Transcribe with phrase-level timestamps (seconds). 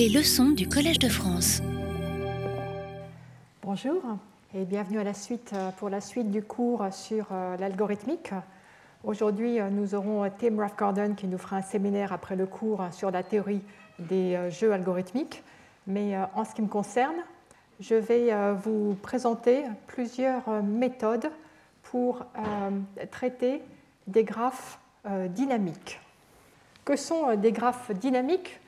[0.00, 1.60] Les leçons du Collège de France.
[3.60, 4.02] Bonjour
[4.54, 8.30] et bienvenue à la suite, euh, pour la suite du cours sur euh, l'algorithmique.
[9.04, 13.10] Aujourd'hui, euh, nous aurons Tim Rathgarden qui nous fera un séminaire après le cours sur
[13.10, 13.60] la théorie
[13.98, 15.42] des jeux algorithmiques.
[15.86, 17.16] Mais en ce qui me concerne,
[17.78, 21.30] je vais vous présenter plusieurs méthodes
[21.82, 22.24] pour
[23.10, 23.60] traiter
[24.06, 24.78] des graphes
[25.28, 26.00] dynamiques.
[26.86, 28.59] Que sont des graphes dynamiques?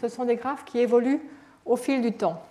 [0.00, 1.20] Ce sont des graphes qui évoluent
[1.64, 2.42] au fil du temps.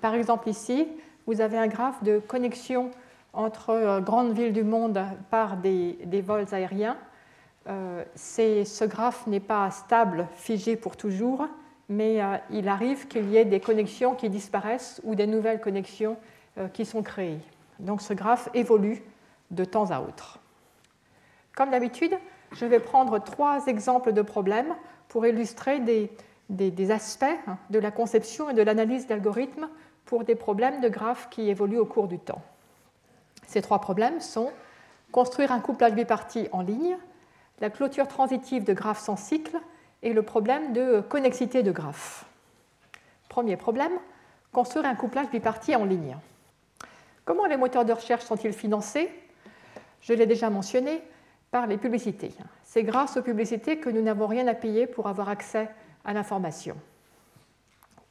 [0.00, 0.86] Par exemple ici,
[1.26, 2.90] vous avez un graphe de connexion
[3.32, 6.96] entre euh, grandes villes du monde par des, vols aériens.
[7.68, 11.46] Euh, ce graphe n'est pas stable, figé pour toujours,
[11.88, 16.16] mais euh, il arrive qu'il y ait des connexions qui disparaissent ou des nouvelles connexions
[16.72, 17.40] qui sont créées.
[17.80, 19.02] Donc ce graphe évolue
[19.50, 20.38] de temps à autre.
[21.56, 22.16] Comme d'habitude,
[22.52, 24.72] je vais prendre trois exemples de problèmes
[25.08, 26.12] pour illustrer des,
[26.48, 27.24] des aspects
[27.70, 29.68] de la conception et de l'analyse d'algorithmes
[30.04, 32.42] pour des problèmes de graphes qui évoluent au cours du temps.
[33.46, 34.50] Ces trois problèmes sont
[35.14, 36.98] construire un couplage biparti en ligne,
[37.60, 39.56] la clôture transitive de graphes sans cycle
[40.02, 42.26] et le problème de connexité de graphes.
[43.28, 43.92] Premier problème,
[44.52, 46.16] construire un couplage biparti en ligne.
[47.24, 49.08] Comment les moteurs de recherche sont-ils financés?
[50.00, 51.00] Je l'ai déjà mentionné
[51.52, 52.34] par les publicités.
[52.64, 55.70] C'est grâce aux publicités que nous n'avons rien à payer pour avoir accès
[56.04, 56.76] à l'information.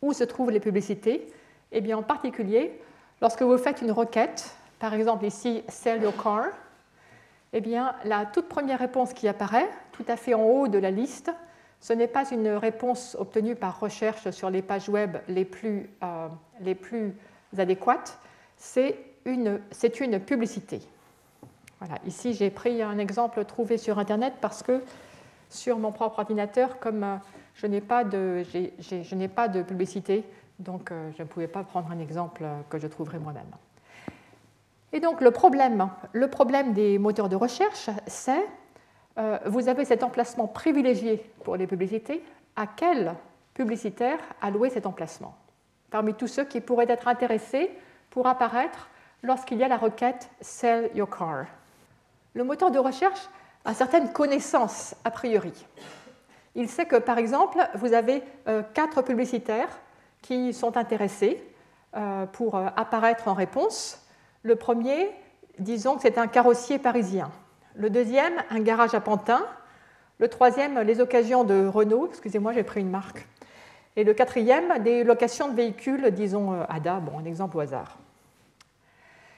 [0.02, 1.32] Où se trouvent les publicités?
[1.72, 2.80] Eh bien, en particulier,
[3.22, 6.48] lorsque vous faites une requête, par exemple ici, sell your car,
[7.54, 10.92] eh bien, la toute première réponse qui apparaît, tout à fait en haut de la
[10.92, 11.32] liste,
[11.80, 16.28] ce n'est pas une réponse obtenue par recherche sur les pages web les plus, euh,
[16.62, 17.14] les plus
[17.58, 18.18] adéquates,
[18.58, 19.60] c'est une,
[20.00, 20.82] une, publicité.
[21.80, 24.82] Voilà, ici j'ai pris un exemple trouvé sur Internet parce que
[25.50, 27.16] sur mon propre ordinateur, comme euh,
[27.56, 30.24] je n'ai pas, de publicité,
[30.60, 33.52] donc euh, je ne pouvais pas prendre un exemple que je trouverai moi-même.
[34.92, 38.46] Et donc le problème, le problème des moteurs de recherche, c'est
[39.18, 42.24] euh, vous avez cet emplacement privilégié pour les publicités.
[42.56, 43.16] À quel
[43.54, 45.36] publicitaire allouer cet emplacement?
[45.90, 47.72] Parmi tous ceux qui pourraient être intéressés
[48.10, 48.90] pour apparaître
[49.22, 51.46] lorsqu'il y a la requête Sell your car.
[52.34, 53.30] Le moteur de recherche
[53.66, 55.54] a certaines connaissances a priori.
[56.56, 59.80] Il sait que, par exemple, vous avez euh, quatre publicitaires
[60.22, 61.44] qui sont intéressés
[61.96, 64.06] euh, pour euh, apparaître en réponse.
[64.44, 65.10] Le premier,
[65.58, 67.32] disons que c'est un carrossier parisien.
[67.76, 69.44] Le deuxième, un garage à Pantin.
[70.20, 72.08] Le troisième, les occasions de Renault.
[72.10, 73.28] Excusez-moi, j'ai pris une marque.
[73.96, 77.98] Et le quatrième, des locations de véhicules, disons ADA, un exemple au hasard.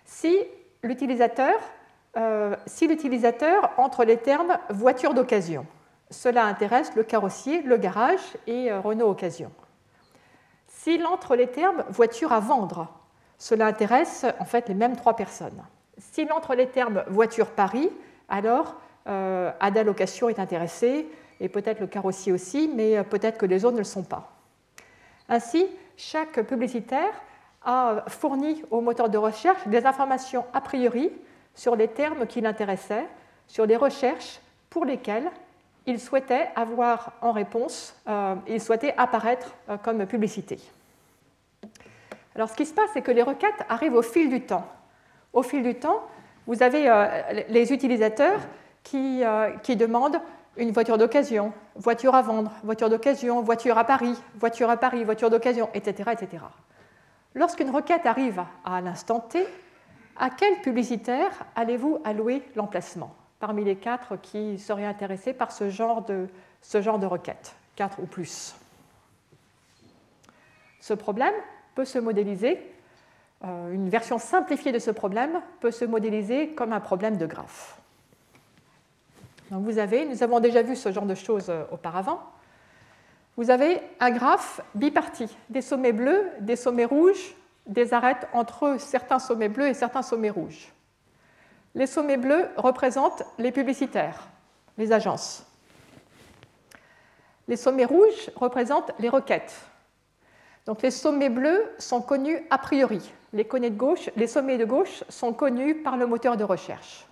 [0.05, 0.37] Si
[0.83, 1.55] l'utilisateur,
[2.65, 5.65] si l'utilisateur entre les termes voiture d'occasion,
[6.09, 9.51] cela intéresse le carrossier, le garage et Renault Occasion.
[10.67, 12.87] S'il entre les termes voiture à vendre,
[13.37, 15.63] cela intéresse en fait les mêmes trois personnes.
[15.97, 17.89] S'il entre les termes voiture Paris,
[18.29, 18.75] alors
[19.07, 21.07] euh, Ada Location est intéressé,
[21.39, 24.31] et peut-être le carrossier aussi, mais euh, peut-être que les autres ne le sont pas.
[25.29, 25.67] Ainsi,
[25.97, 27.13] chaque publicitaire
[27.63, 31.11] a fourni au moteur de recherche des informations a priori
[31.55, 33.07] sur les termes qui l'intéressaient,
[33.47, 34.39] sur des recherches
[34.69, 35.31] pour lesquelles
[35.87, 40.59] il souhaitait avoir en réponse, euh, il souhaitait apparaître euh, comme publicité.
[42.33, 44.67] Alors ce qui se passe, c'est que les requêtes arrivent au fil du temps.
[45.33, 46.01] Au fil du temps,
[46.47, 48.39] vous avez euh, les utilisateurs
[48.83, 49.23] qui,
[49.63, 50.21] qui demandent
[50.57, 55.31] une voiture d'occasion, voiture à vendre, voiture d'occasion, voiture à Paris, voiture à Paris, voiture
[55.31, 56.43] d'occasion, etc., etc.
[57.33, 59.45] Lorsqu'une requête arrive à l'instant T,
[60.17, 63.13] à quel publicitaire allez-vous allouer l'emplacement?
[63.39, 66.27] Parmi les quatre qui seraient intéressés par ce genre de,
[67.05, 68.55] requête, quatre ou plus.
[70.79, 71.33] Ce problème
[71.73, 72.59] peut se modéliser,
[73.43, 77.79] euh, une version simplifiée de ce problème peut se modéliser comme un problème de graphe.
[79.51, 82.21] Donc vous avez, nous avons déjà vu ce genre de choses euh, auparavant,
[83.37, 87.35] vous avez un graphe biparti, des sommets bleus, des sommets rouges,
[87.67, 90.71] des arêtes entre certains sommets bleus et certains sommets rouges.
[91.75, 94.29] Les sommets bleus représentent les publicitaires,
[94.77, 95.45] les agences.
[97.49, 99.53] Les sommets rouges représentent les requêtes.
[100.65, 103.11] Donc les sommets bleus sont connus a priori.
[103.33, 107.05] Les, sommets de gauche sont connus par le moteur de recherche.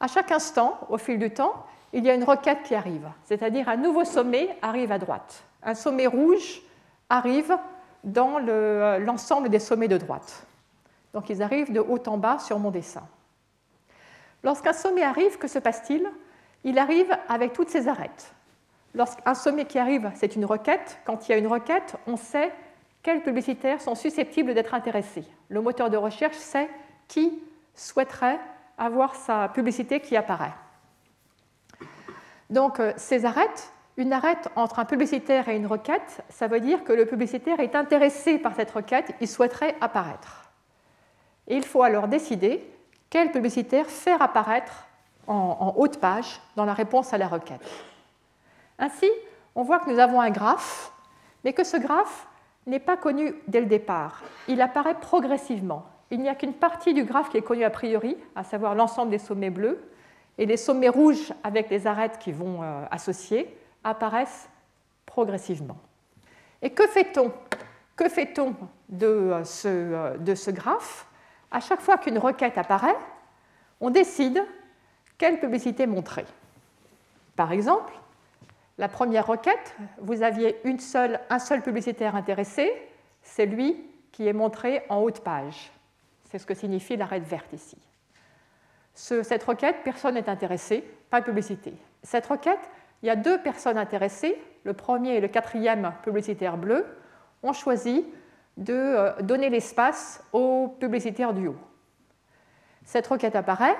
[0.00, 3.68] À chaque instant, au fil du temps, il y a une requête qui arrive, c'est-à-dire
[3.68, 5.44] un nouveau sommet arrive à droite.
[5.62, 6.60] Un sommet rouge
[7.08, 7.56] arrive
[8.02, 8.38] dans
[8.98, 10.44] l'ensemble des sommets de droite.
[11.14, 13.02] Donc ils arrivent de haut en bas sur mon dessin.
[14.42, 16.08] Lorsqu'un sommet arrive, que se passe-t-il?
[16.64, 18.34] Il arrive avec toutes ses arêtes.
[18.94, 20.98] lorsqu'un sommet qui arrive, c'est une requête.
[21.04, 22.52] Quand il y a une requête, on sait
[23.02, 25.24] quels publicitaires sont susceptibles d'être intéressés.
[25.48, 26.68] Le moteur de recherche sait
[27.06, 27.40] qui
[27.74, 28.40] souhaiterait
[28.76, 30.52] avoir sa publicité qui apparaît.
[32.50, 36.84] Donc euh, ces arêtes, une arête entre un publicitaire et une requête, ça veut dire
[36.84, 40.50] que le publicitaire est intéressé par cette requête, il souhaiterait apparaître.
[41.46, 42.64] Et il faut alors décider
[43.10, 44.86] quel publicitaire faire apparaître
[45.26, 47.60] en, haut de page dans la réponse à la requête.
[48.78, 49.10] Ainsi,
[49.54, 50.92] on voit que nous avons un graphe,
[51.44, 52.26] mais que ce graphe
[52.66, 54.22] n'est pas connu dès le départ.
[54.46, 55.84] Il apparaît progressivement.
[56.10, 59.10] Il n'y a qu'une partie du graphe qui est connue a priori, à savoir l'ensemble
[59.10, 59.78] des sommets bleus,
[60.38, 63.54] et les sommets rouges avec les arêtes qui vont euh, associer
[63.84, 64.48] apparaissent
[65.04, 65.76] progressivement.
[66.62, 67.32] Et que fait-on?
[67.96, 68.54] Que fait-on
[68.88, 71.07] de, euh, euh, de ce graphe?
[71.50, 72.96] À chaque fois qu'une requête apparaît,
[73.80, 74.44] on décide
[75.16, 76.24] quelle publicité montrer.
[77.36, 77.92] Par exemple,
[78.78, 80.60] la première requête, vous aviez
[81.30, 82.72] un seul publicitaire intéressé,
[83.22, 85.72] c'est lui qui est montré en haut de page.
[86.24, 87.76] C'est ce que signifie l'arête verte ici.
[88.94, 91.74] cette requête, personne n'est intéressé, pas de publicité.
[92.02, 92.70] Cette requête,
[93.02, 96.86] il y a deux personnes intéressées, le premier et le quatrième publicitaire bleu,
[97.42, 98.04] ont choisi
[98.58, 101.56] de euh, donner l'espace au publicitaire du haut.
[102.84, 103.76] Cette requête apparaît,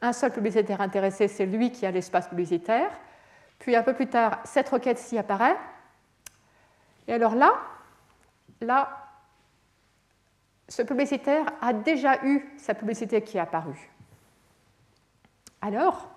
[0.00, 2.90] un seul publicitaire intéressé, c'est lui qui a l'espace publicitaire.
[3.58, 5.56] Puis un peu plus tard, cette requête-ci apparaît.
[7.06, 7.52] Et alors là,
[8.60, 8.88] là,
[10.68, 13.90] ce publicitaire a déjà eu sa publicité qui est apparue.
[15.60, 16.13] Alors,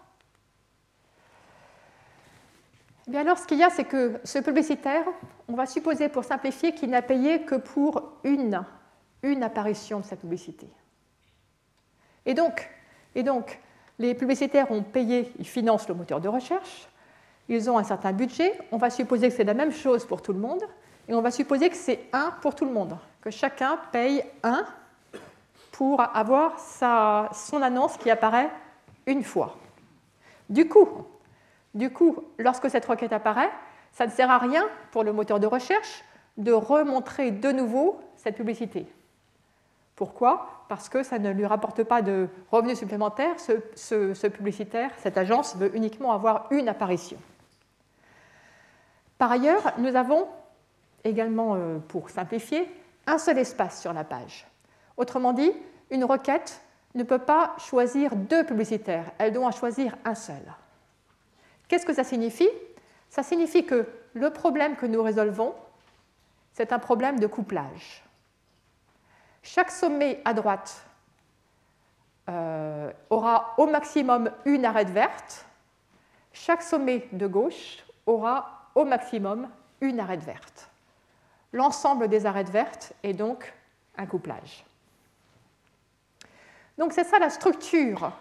[3.08, 5.06] eh bien alors, ce qu'il y a, c'est que ce publicitaire,
[5.48, 8.62] on va supposer pour simplifier qu'il n'a payé que pour une,
[9.24, 10.68] une apparition de sa publicité.
[12.26, 12.70] Et donc,
[13.16, 13.60] et donc,
[13.98, 16.90] les publicitaires ont payé, ils financent le moteur de recherche,
[17.48, 20.34] ils ont un certain budget, on va supposer que c'est la même chose pour tout
[20.34, 20.64] le monde,
[21.08, 24.66] et on va supposer que c'est 1 pour tout le monde, que chacun paye 1
[25.72, 28.50] pour avoir sa, son annonce qui apparaît
[29.06, 29.56] une fois.
[30.50, 31.06] Du coup,
[31.78, 33.52] du coup, lorsque cette requête apparaît,
[33.92, 36.04] ça ne sert à rien pour le moteur de recherche
[36.38, 38.88] de remontrer de nouveau cette publicité.
[39.96, 40.66] Pourquoi?
[40.70, 43.36] Parce que ça ne lui rapporte pas de revenus supplémentaires.
[43.40, 47.18] Ce, publicitaire, cette agence, veut uniquement avoir une apparition.
[49.18, 50.28] Par ailleurs, nous avons
[51.04, 52.70] également, euh, pour simplifier,
[53.08, 54.46] un seul espace sur la page.
[54.98, 55.52] Autrement dit,
[55.90, 56.62] une requête
[56.94, 60.42] ne peut pas choisir deux publicitaires, elle doit choisir un seul.
[61.68, 62.50] Qu'est-ce que ça signifie?
[63.10, 65.54] Ça signifie que le problème que nous résolvons,
[66.54, 68.04] c'est un problème de couplage.
[69.44, 70.84] Chaque sommet à droite
[72.30, 75.46] euh, aura au maximum une arête verte.
[76.34, 79.50] Chaque sommet de gauche aura au maximum
[79.82, 80.70] une arête verte.
[81.54, 83.54] L'ensemble des arêtes vertes est donc
[83.98, 84.66] un couplage.
[86.78, 88.12] Donc c'est ça la structure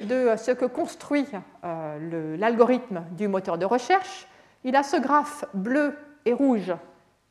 [0.00, 1.26] de ce que construit
[1.64, 4.26] euh, l'algorithme du moteur de recherche.
[4.64, 6.72] Il a ce graphe bleu et rouge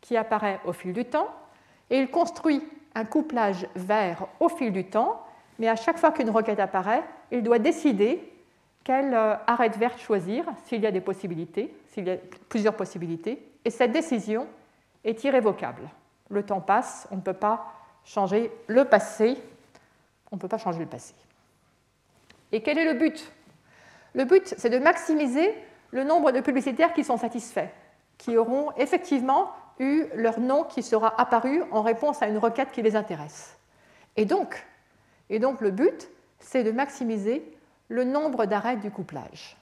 [0.01, 1.27] qui apparaît au fil du temps
[1.89, 2.63] et il construit
[2.95, 5.21] un couplage vert au fil du temps,
[5.59, 8.31] mais à chaque fois qu'une requête apparaît, il doit décider
[8.83, 12.17] quelle euh, arête verte choisir, s'il y a des possibilités, s'il y a
[12.49, 14.47] plusieurs possibilités, et cette décision
[15.03, 15.89] est irrévocable.
[16.29, 17.65] Le temps passe, on ne peut pas
[18.03, 19.37] changer le passé,
[20.31, 21.13] on ne peut pas changer le passé.
[22.51, 23.31] Et quel est le but?
[24.13, 25.53] Le but, c'est de maximiser
[25.91, 27.69] le nombre de publicitaires qui sont satisfaits,
[28.17, 32.81] qui auront effectivement eu leur nom qui sera apparu en réponse à une requête qui
[32.81, 33.57] les intéresse.
[34.15, 34.65] Et donc,
[35.29, 36.09] et donc le but,
[36.39, 37.43] c'est de maximiser
[37.89, 39.57] le nombre d'arrêts du couplage.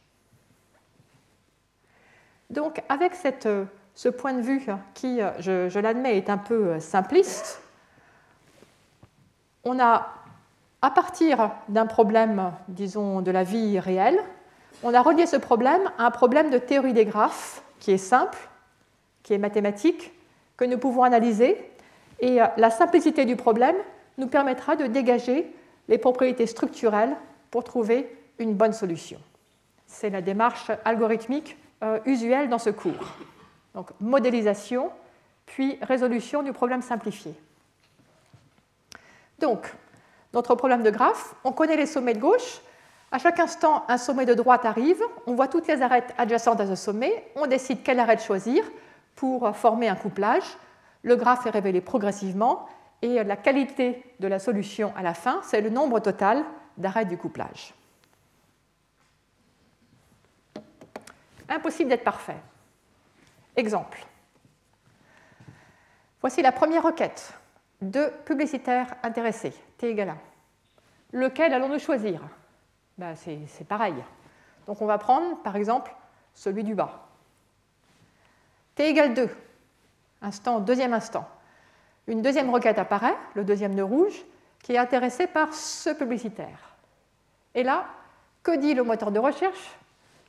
[2.49, 3.49] Donc avec cette,
[3.95, 7.61] ce point de vue qui, je, je l'admets, est un peu simpliste,
[9.63, 10.13] on a,
[10.83, 14.19] à partir d'un problème, disons, de la vie réelle,
[14.83, 18.37] on a relié ce problème à un problème de théorie des graphes qui est simple,
[19.23, 20.11] qui est mathématique,
[20.57, 21.57] que nous pouvons analyser.
[22.19, 23.77] Et euh, la simplicité du problème
[24.17, 25.49] nous permettra de dégager
[25.87, 27.15] les propriétés structurelles
[27.49, 29.19] pour trouver une bonne solution.
[29.87, 33.15] C'est la démarche algorithmique euh, usuelle dans ce cours.
[33.73, 34.91] Donc modélisation,
[35.45, 37.33] puis résolution du problème simplifié.
[39.39, 39.73] Donc,
[40.33, 42.61] notre problème de graphe, on connaît les sommets de gauche.
[43.11, 46.67] À chaque instant, un sommet de droite arrive, on voit toutes les arêtes adjacentes à
[46.67, 48.63] ce sommet, on décide quelle arête choisir,
[49.15, 50.45] pour former un couplage.
[51.03, 52.67] Le graphe est révélé progressivement
[53.03, 56.43] et la qualité de la solution à la fin, c'est le nombre total
[56.77, 57.73] d'arrêts du couplage.
[61.49, 62.37] Impossible d'être parfait.
[63.55, 64.03] Exemple.
[66.21, 67.33] Voici la première requête.
[67.81, 70.17] Deux publicitaires intéressés, T égale 1.
[71.11, 72.21] Lequel allons-nous choisir?
[72.97, 73.95] Ben, C'est pareil.
[74.65, 75.93] Donc on va prendre, par exemple,
[76.33, 77.05] celui du bas.
[78.75, 79.29] T égale 2,
[80.21, 81.27] instant, deuxième instant.
[82.07, 84.23] Une deuxième requête apparaît, le deuxième nœud rouge,
[84.63, 86.77] qui est intéressé par ce publicitaire.
[87.53, 87.85] Et là,
[88.41, 89.75] que dit le moteur de recherche?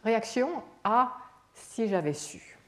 [0.03, 1.13] Réaction à
[1.53, 2.59] si j'avais su.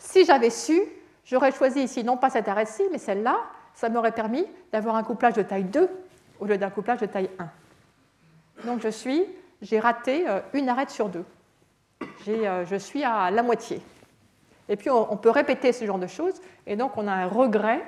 [0.00, 0.82] Si j'avais su,
[1.24, 3.38] j'aurais choisi ici non pas cette arête-ci, mais celle-là.
[3.74, 5.90] Ça m'aurait permis d'avoir un couplage de taille 2
[6.40, 7.48] au lieu d'un couplage de taille 1.
[8.66, 9.24] Donc je suis,
[9.62, 11.24] j'ai raté euh, une arête sur deux.
[12.28, 13.80] Euh, je suis à la moitié.
[14.68, 17.84] Et puis on, peut répéter ce genre de choses, et donc on a un regret,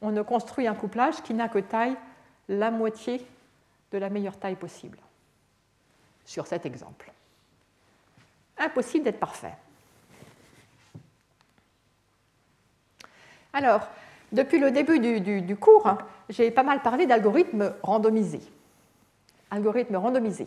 [0.00, 1.96] on ne construit un couplage qui n'a que taille
[2.48, 3.26] la moitié
[3.90, 4.98] de la meilleure taille possible,
[6.24, 7.10] sur cet exemple.
[8.58, 9.54] Impossible d'être parfait.
[13.52, 13.88] Alors,
[14.32, 18.42] depuis le début du, cours, hein, j'ai pas mal parlé d'algorithmes randomisés.
[19.50, 20.46] Algorithmes randomisés.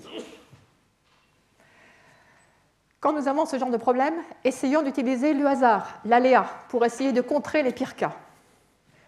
[2.99, 4.13] Quand nous avons ce genre de problème,
[4.45, 8.13] essayons d'utiliser le hasard, l'aléa, pour essayer de contrer les pires cas.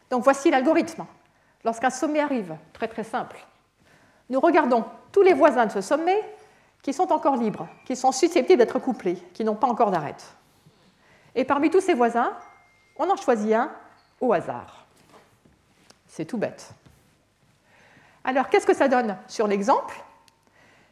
[0.09, 1.05] Donc voici l'algorithme.
[1.63, 3.37] Lorsqu'un sommet arrive, très très simple,
[4.29, 6.21] nous regardons tous les voisins de ce sommet
[6.81, 10.35] qui sont encore libres, qui sont susceptibles d'être couplés, qui n'ont pas encore d'arête.
[11.33, 12.33] Et parmi tous ces voisins,
[12.97, 13.71] on en choisit un
[14.33, 14.85] hasard.
[16.07, 16.73] C'est tout bête.
[18.23, 19.95] Alors, qu'est-ce que ça donne sur l'exemple?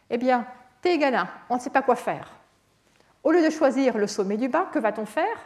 [0.09, 0.45] Eh bien,
[0.81, 2.29] t égale 1, on ne sait pas quoi faire.
[3.23, 5.37] Au lieu de choisir le sommet du bas, que va-t-on faire?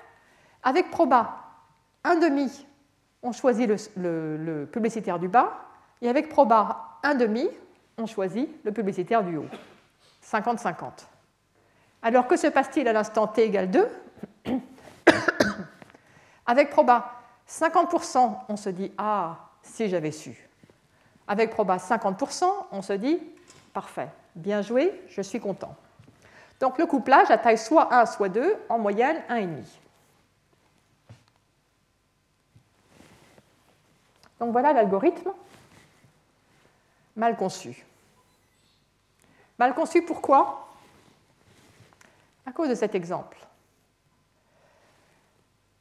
[0.64, 1.38] Avec proba
[2.04, 2.66] 1,5,
[3.24, 5.54] on choisit le, le, publicitaire du bas,
[6.02, 7.50] et avec proba 1,5,
[7.98, 9.48] on choisit le publicitaire du haut.
[10.26, 11.06] 50-50.
[12.02, 13.88] Alors que se passe-t-il à l'instant t égale 2
[16.46, 17.17] Avec proba
[17.48, 20.48] 50%, on se dit Ah, si j'avais su.
[21.28, 23.20] Avec proba 50%, on se dit
[23.74, 25.76] Parfait, bien joué, je suis content.
[26.60, 29.64] Donc le couplage à taille soit 1, soit 2, en moyenne 1,5.
[34.40, 35.32] Donc voilà l'algorithme
[37.16, 37.86] mal conçu.
[39.58, 40.70] Mal conçu pourquoi?
[42.46, 43.38] À cause de cet exemple.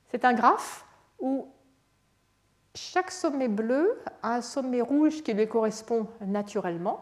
[0.08, 0.84] C'est un graphe
[1.18, 1.48] où
[2.76, 7.00] chaque sommet bleu a un sommet rouge qui lui correspond naturellement.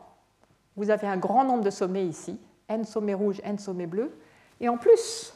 [0.76, 2.38] Vous avez un grand nombre de sommets ici,
[2.68, 4.16] n sommets rouges, n sommets bleus.
[4.60, 5.34] Et en plus,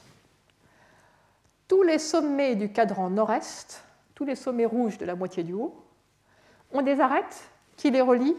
[1.66, 3.82] tous les sommets du cadran nord-est,
[4.14, 5.74] tous les sommets rouges de la moitié du haut,
[6.72, 8.36] ont des arêtes qui les relient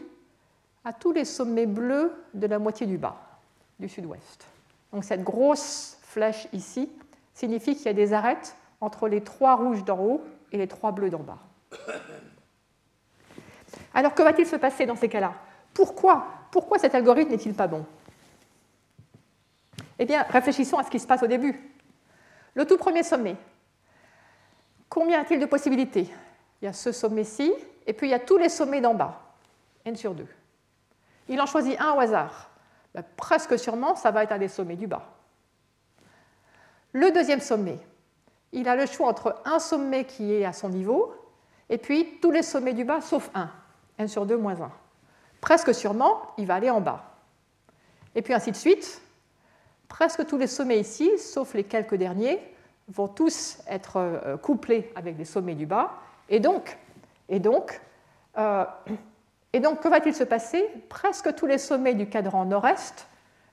[0.86, 3.18] à tous les sommets bleus de la moitié du bas,
[3.80, 4.46] du sud-ouest.
[4.94, 6.90] Donc cette grosse flèche ici
[7.34, 10.92] signifie qu'il y a des arêtes entre les trois rouges d'en haut et les trois
[10.92, 11.40] bleus d'en bas.
[13.94, 15.34] Alors que va-t-il se passer dans ces cas-là?
[15.74, 17.86] Pourquoi Pourquoi cet algorithme n'est-il pas bon?
[19.98, 21.60] Eh bien, réfléchissons à ce qui se passe au début.
[22.54, 23.36] Le tout premier sommet.
[24.88, 26.10] Combien a-t-il de possibilités?
[26.62, 27.54] Il y a ce sommet-ci,
[27.86, 29.22] et puis il y a tous les sommets d'en bas,
[29.86, 30.26] n sur 2.
[31.28, 32.50] Il en choisit un au hasard.
[32.94, 35.06] Ben, presque sûrement, ça va être un des sommets du bas.
[36.92, 37.80] Le deuxième sommet,
[38.52, 41.14] il a le choix entre un sommet qui est à son niveau
[41.70, 43.52] et puis tous les sommets du bas sauf un,
[44.00, 44.72] n sur 2 moins 1.
[45.42, 47.04] Presque sûrement, il va aller en bas.
[48.16, 49.02] Et puis ainsi de suite,
[49.88, 52.42] presque tous les sommets ici, sauf les quelques derniers,
[52.88, 55.92] vont tous être euh, couplés avec les sommets du bas.
[56.28, 56.78] Et donc,
[57.28, 57.80] et donc,
[58.38, 58.66] euh,
[59.54, 60.68] et donc que va-t-il se passer?
[60.90, 63.08] Presque tous les sommets du cadran nord-est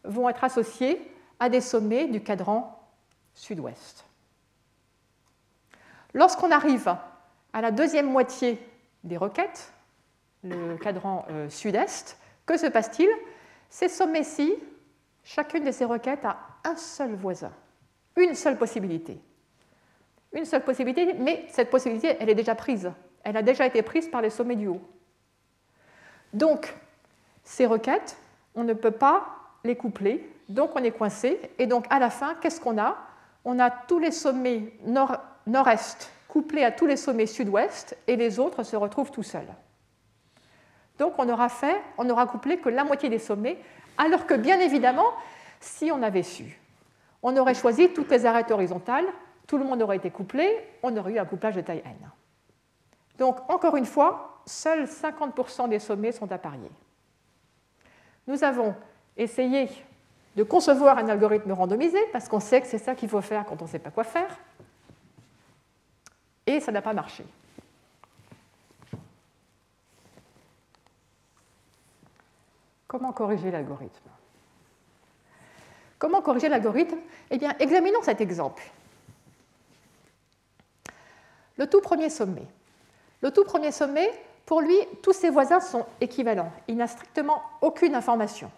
[0.04, 2.80] vont être associés à des sommets du cadran
[3.34, 4.04] sud-ouest.
[6.14, 6.96] Lorsqu'on arrive
[7.52, 8.58] à la deuxième moitié
[9.04, 9.72] des requêtes,
[10.48, 13.08] le cadran euh, sud-est, que se passe-t-il?
[13.68, 14.54] Ces sommets-ci,
[15.24, 17.52] chacune de ces requêtes a un seul voisin,
[18.16, 19.20] une seule possibilité.
[20.32, 22.90] Une seule possibilité, mais cette possibilité, elle est déjà prise.
[23.24, 24.80] Elle a déjà été prise par les sommets du haut.
[26.32, 26.74] Donc,
[27.42, 28.16] ces requêtes,
[28.54, 29.26] on ne peut pas
[29.64, 31.40] les coupler, donc on est coincé.
[31.58, 32.96] Et donc, à la fin, qu'est-ce qu'on a?
[33.44, 38.38] On a tous les sommets nord nord-est couplé à tous les sommets sud-ouest et les
[38.38, 39.48] autres se retrouvent tout seuls.
[40.98, 43.58] Donc on aura fait, on aura couplé que la moitié des sommets,
[43.98, 45.12] alors que bien évidemment,
[45.60, 46.58] si on avait su,
[47.22, 49.06] on aurait choisi toutes les arêtes horizontales,
[49.46, 52.10] tout le monde aurait été couplé, on aurait eu un couplage de taille n.
[53.18, 56.40] Donc encore une fois, seuls 50% des sommets sont à.
[58.26, 58.74] Nous avons
[59.16, 59.68] essayé
[60.36, 63.60] de concevoir un algorithme randomisé, parce qu'on sait que c'est ça qu'il faut faire quand
[63.62, 64.38] on ne sait pas quoi faire.
[66.46, 67.24] Et ça n'a pas marché.
[72.96, 74.08] Comment corriger l'algorithme?
[75.98, 76.96] Comment corriger l'algorithme?
[77.28, 78.62] Eh bien, examinons cet exemple.
[81.58, 82.46] Le tout premier sommet.
[83.20, 84.10] Le tout premier sommet,
[84.46, 86.50] pour lui, tous ses voisins sont équivalents.
[86.68, 88.50] Il n'a strictement aucune information.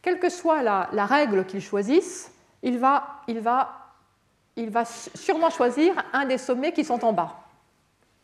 [0.00, 2.30] Quelle que soit la, règle qu'il choisisse,
[2.62, 3.96] il va, il, va,
[4.54, 7.48] il va sûrement choisir un des sommets qui sont en bas.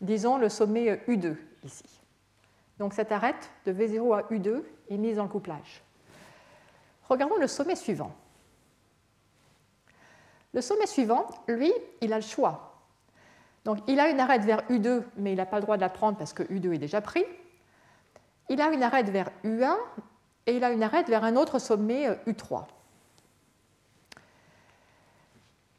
[0.00, 2.00] Disons le sommet U2 ici.
[2.78, 5.82] Donc cette arête de V0 à U2 est mise le couplage.
[7.08, 8.14] Regardons le sommet suivant.
[10.52, 12.76] Le sommet suivant, lui, il a le choix.
[13.64, 15.88] Donc il a une arête vers U2, mais il n'a pas le droit de la
[15.88, 17.24] prendre parce que U2 est déjà pris.
[18.48, 19.76] Il a une arête vers U1
[20.46, 22.54] et il a une arête vers un autre sommet U3.
[22.54, 22.60] Euh,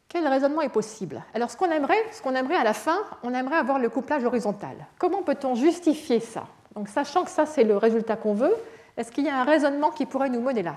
[0.09, 1.23] Quel raisonnement est possible?
[1.33, 4.25] Alors ce qu'on aimerait, ce qu'on aimerait à la fin, on aimerait avoir le couplage
[4.25, 4.75] horizontal.
[4.99, 6.45] Comment peut-on justifier ça?
[6.75, 8.55] Donc sachant que ça c'est le résultat qu'on veut,
[8.97, 10.75] est-ce qu'il y a un raisonnement qui pourrait nous mener là?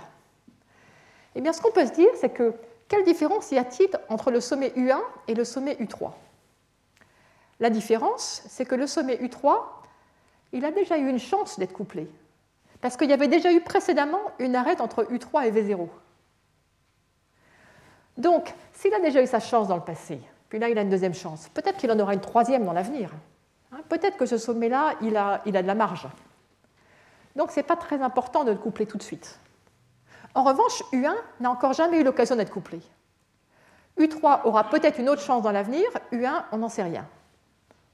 [1.35, 2.55] Eh bien ce qu'on peut se dire, c'est que
[2.89, 4.99] quelle différence y a-t-il entre le sommet U1
[5.29, 6.11] et le sommet U3
[7.61, 9.59] la différence, c'est que le sommet U3,
[10.53, 12.11] il a déjà eu une chance d'être couplé,
[12.81, 15.87] parce qu'il y avait déjà eu précédemment une arête entre U3 et V0.
[18.17, 20.89] Donc, s'il a déjà eu sa chance dans le passé, puis là il a une
[20.89, 23.11] deuxième chance, peut-être qu'il en aura une troisième dans l'avenir.
[23.73, 26.09] Hein, peut-être que ce sommet-là, il a, il a de la marge.
[27.37, 29.39] Donc, ce n'est pas très important de le coupler tout de suite.
[30.35, 32.81] En revanche, U1 n'a encore jamais eu l'occasion d'être couplé.
[33.99, 37.07] U3 aura peut-être une autre chance dans l'avenir, U1, on n'en sait rien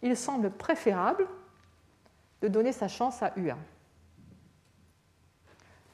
[0.03, 1.27] il semble préférable
[2.43, 3.57] de donner sa chance à U1.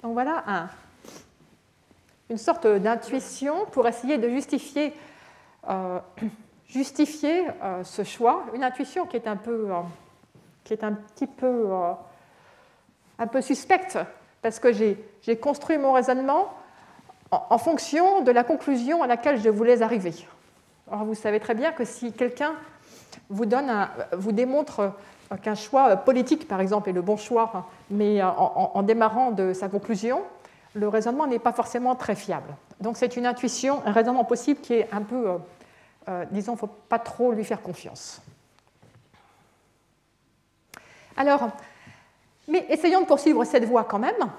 [0.02, 0.68] Donc voilà
[2.28, 4.94] une sorte d'intuition pour essayer de justifier,
[5.68, 6.00] euh,
[6.74, 9.80] euh, ce choix, une intuition qui est un peu, euh,
[10.64, 11.68] qui est un petit peu,
[13.22, 13.98] un peu suspecte,
[14.42, 16.52] parce que j'ai construit mon raisonnement
[17.30, 20.12] en, fonction de la conclusion à laquelle je voulais arriver.
[20.90, 22.54] Alors vous savez très bien que si quelqu'un
[23.30, 24.92] vous, démontre
[25.42, 30.22] qu'un choix politique, par exemple, est le bon choix, mais en, démarrant de sa conclusion,
[30.74, 32.54] le raisonnement n'est pas forcément très fiable.
[32.80, 35.38] Donc c'est une intuition, un raisonnement possible qui est un peu, euh,
[36.08, 38.20] euh, disons, il ne faut pas trop lui faire confiance.
[41.16, 41.50] Alors,
[42.48, 44.30] mais essayons de poursuivre cette voie quand même,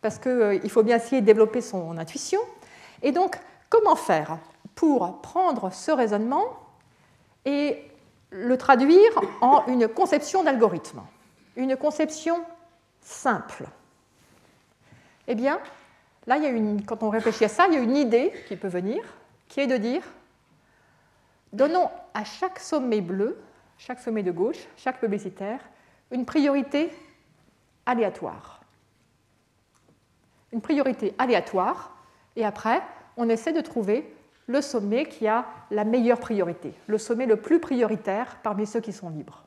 [0.00, 2.40] parce qu'il euh, faut bien essayer de développer son intuition.
[3.02, 4.38] Et donc, comment faire
[4.74, 6.44] pour prendre ce raisonnement
[7.44, 7.82] et
[8.30, 11.02] le traduire en une conception d'algorithme,
[11.56, 12.40] une conception
[13.00, 13.64] simple?
[15.26, 15.60] Eh bien,
[16.26, 18.32] là, il y a une, quand on réfléchit à ça, il y a une idée
[18.48, 19.02] qui peut venir,
[19.48, 20.02] qui est de dire,
[21.52, 23.40] donnons à chaque sommet bleu,
[23.78, 25.60] chaque sommet de gauche, chaque publicitaire,
[26.10, 26.90] une priorité
[27.86, 28.60] aléatoire.
[30.52, 31.92] Une priorité aléatoire,
[32.36, 32.82] et après,
[33.16, 34.14] on essaie de trouver
[34.46, 38.92] le sommet qui a la meilleure priorité, le sommet le plus prioritaire parmi ceux qui
[38.92, 39.44] sont libres.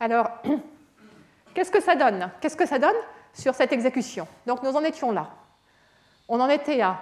[0.00, 0.30] Alors,
[1.54, 2.30] qu'est-ce que ça donne?
[2.40, 2.96] Qu'est-ce que ça donne
[3.34, 4.26] sur cette exécution?
[4.46, 5.28] Donc nous en étions là.
[6.28, 7.00] On en était à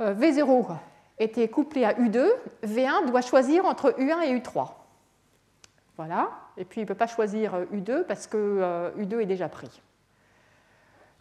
[0.00, 0.76] euh, V0
[1.18, 2.28] était couplé à U2,
[2.64, 4.68] V1 doit choisir entre U1 et U3.
[5.96, 9.26] Voilà, et puis il ne peut pas choisir U2 euh, parce que U2 euh, est
[9.26, 9.82] déjà pris.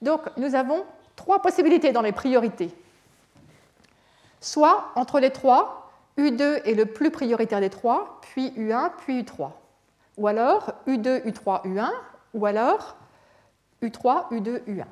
[0.01, 2.73] Donc nous avons trois possibilités dans les priorités.
[4.39, 9.51] Soit entre les trois, U2 est le plus prioritaire des trois, puis U1, puis U3.
[10.17, 11.89] Ou alors U2, U3, U1,
[12.33, 12.95] ou alors
[13.83, 14.85] U3, U2, U1.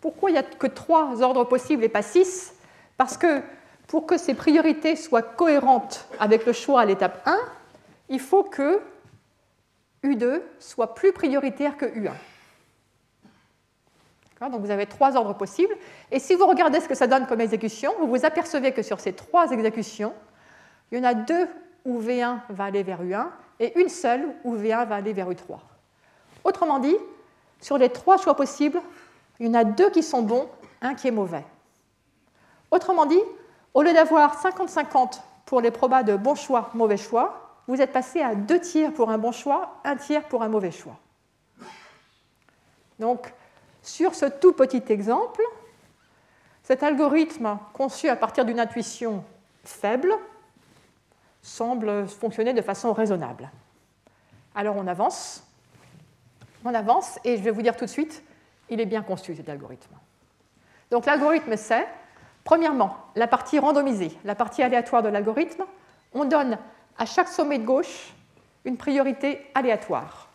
[0.00, 2.52] Pourquoi il n'y a que trois ordres possibles et pas six?
[2.96, 3.42] Parce que
[3.86, 7.38] pour que ces priorités soient cohérentes avec le choix à l'étape 1,
[8.08, 8.80] il faut que
[10.04, 12.12] U2 soit plus prioritaire que U1.
[14.40, 15.74] Donc vous avez trois ordres possibles.
[16.12, 19.00] Et si vous regardez ce que ça donne comme exécution, vous vous apercevez que sur
[19.00, 20.14] ces trois exécutions,
[20.92, 21.48] il y en a deux
[21.84, 23.26] où V1 va aller vers U1
[23.58, 25.58] et une seule où V1 va aller vers U3.
[26.44, 26.96] Autrement dit,
[27.60, 28.80] sur les trois choix possibles,
[29.40, 30.48] il y en a deux qui sont bons,
[30.80, 31.44] un qui est mauvais.
[32.70, 33.20] Autrement dit,
[33.74, 38.20] au lieu d'avoir 50-50 pour les probas de bon choix, mauvais choix, vous êtes passé
[38.20, 40.96] à deux tiers pour un bon choix, un tiers pour un mauvais choix.
[42.98, 43.32] Donc,
[43.82, 45.42] sur ce tout petit exemple,
[46.64, 49.22] cet algorithme conçu à partir d'une intuition
[49.64, 50.12] faible
[51.42, 53.50] semble fonctionner de façon raisonnable.
[54.54, 55.44] Alors on avance,
[56.64, 58.24] on avance, et je vais vous dire tout de suite,
[58.68, 59.94] il est bien conçu cet algorithme.
[60.90, 61.86] Donc l'algorithme sait
[62.48, 65.64] Premièrement, la partie randomisée, la partie aléatoire de l'algorithme,
[66.14, 66.56] on donne
[66.98, 68.12] à chaque sommet de gauche
[68.64, 70.28] une priorité aléatoire.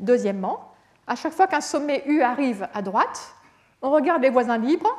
[0.00, 0.74] Deuxièmement,
[1.06, 3.34] à chaque fois qu'un sommet U arrive à droite,
[3.80, 4.90] on regarde les voisins libres,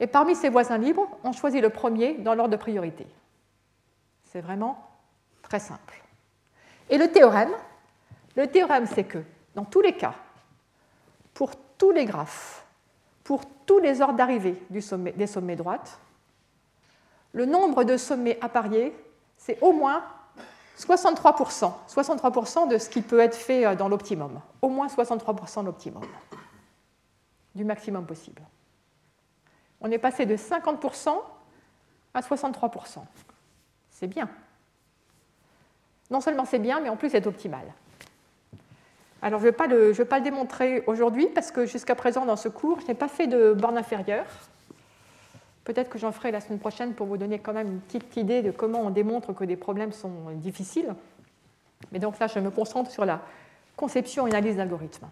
[0.00, 3.06] et parmi ces voisins libres, on choisit le premier dans l'ordre de priorité.
[4.24, 4.82] C'est vraiment
[5.42, 6.02] très simple.
[6.90, 7.52] Et le théorème,
[8.34, 9.18] le théorème, c'est que
[9.54, 10.14] dans tous les cas,
[11.32, 12.64] pour tous les graphes,
[13.24, 15.98] pour tous les ordres d'arrivée des sommets droites,
[17.32, 18.94] le nombre de sommets appariés,
[19.36, 20.04] c'est au moins
[20.78, 25.66] 63%, 63% de ce qui peut être fait euh, dans l'optimum, au moins 63% de
[25.66, 26.04] l'optimum,
[27.54, 28.42] du maximum possible.
[29.80, 31.16] On est passé de 50%
[32.14, 32.98] à 63%.
[33.90, 34.28] C'est bien.
[36.10, 37.72] Non seulement c'est bien, mais en plus c'est optimal.
[39.22, 42.80] Alors, je ne vais, pas le démontrer aujourd'hui parce que jusqu'à présent, dans ce cours,
[42.80, 44.26] je n'ai pas fait de borne inférieure.
[45.66, 48.40] Peut-être que j'en ferai la semaine prochaine pour vous donner quand même une petite idée
[48.40, 50.94] de comment on démontre que des problèmes sont difficiles.
[51.90, 53.20] Mais donc là, je me concentre sur la
[53.76, 55.08] conception et analyse d'algorithmes.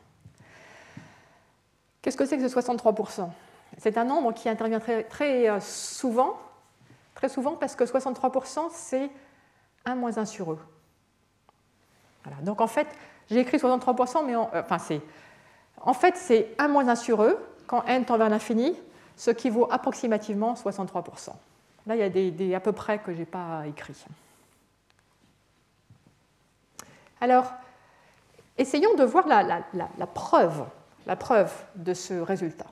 [2.01, 3.29] Qu'est-ce que c'est que ce 63%
[3.79, 6.39] C'est un nombre qui intervient très, euh, souvent,
[7.17, 9.11] très souvent parce que 63%, c'est
[9.85, 10.61] 1 moins 1 sur eux.
[12.23, 12.41] Voilà.
[12.43, 12.87] Donc en fait,
[13.29, 15.01] j'ai écrit 63%, mais en, euh, enfin, c'est,
[15.81, 18.77] en fait, c'est 1 moins 1 sur eux, quand n tend vers l'infini,
[19.17, 21.31] ce qui vaut approximativement 63%.
[21.87, 23.97] Là, il y a des, à peu près que je n'ai pas écrit.
[27.21, 27.53] Alors,
[28.57, 30.65] essayons de voir la, preuve,
[31.07, 32.67] la preuve de ce résultat.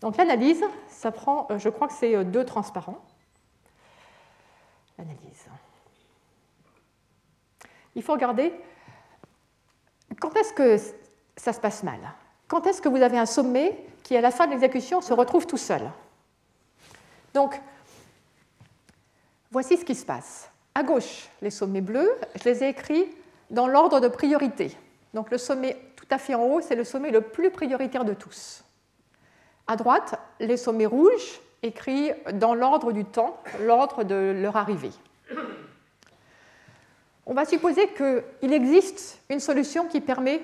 [0.00, 3.04] Donc l'analyse, ça prend, euh, je crois que c'est euh, deux transparents
[5.00, 5.46] analyse.
[7.94, 8.52] Il faut regarder
[10.18, 10.76] quand est-ce que
[11.36, 12.00] ça se passe mal?
[12.48, 15.46] Quand est-ce que vous avez un sommet qui, à la fin de l'exécution, se retrouve
[15.46, 15.82] tout seul?
[17.32, 17.60] Donc,
[19.50, 20.50] voici ce qui se passe.
[20.74, 23.06] À gauche, les sommets bleus, je les ai écrits
[23.50, 24.76] dans l'ordre de priorité.
[25.14, 28.14] Donc le sommet tout à fait en haut, c'est le sommet le plus prioritaire de
[28.14, 28.64] tous.
[29.66, 34.92] À droite, les sommets rouges, écrits dans l'ordre du temps, l'ordre de leur arrivée.
[37.26, 40.40] On va supposer qu'il existe une solution qui permet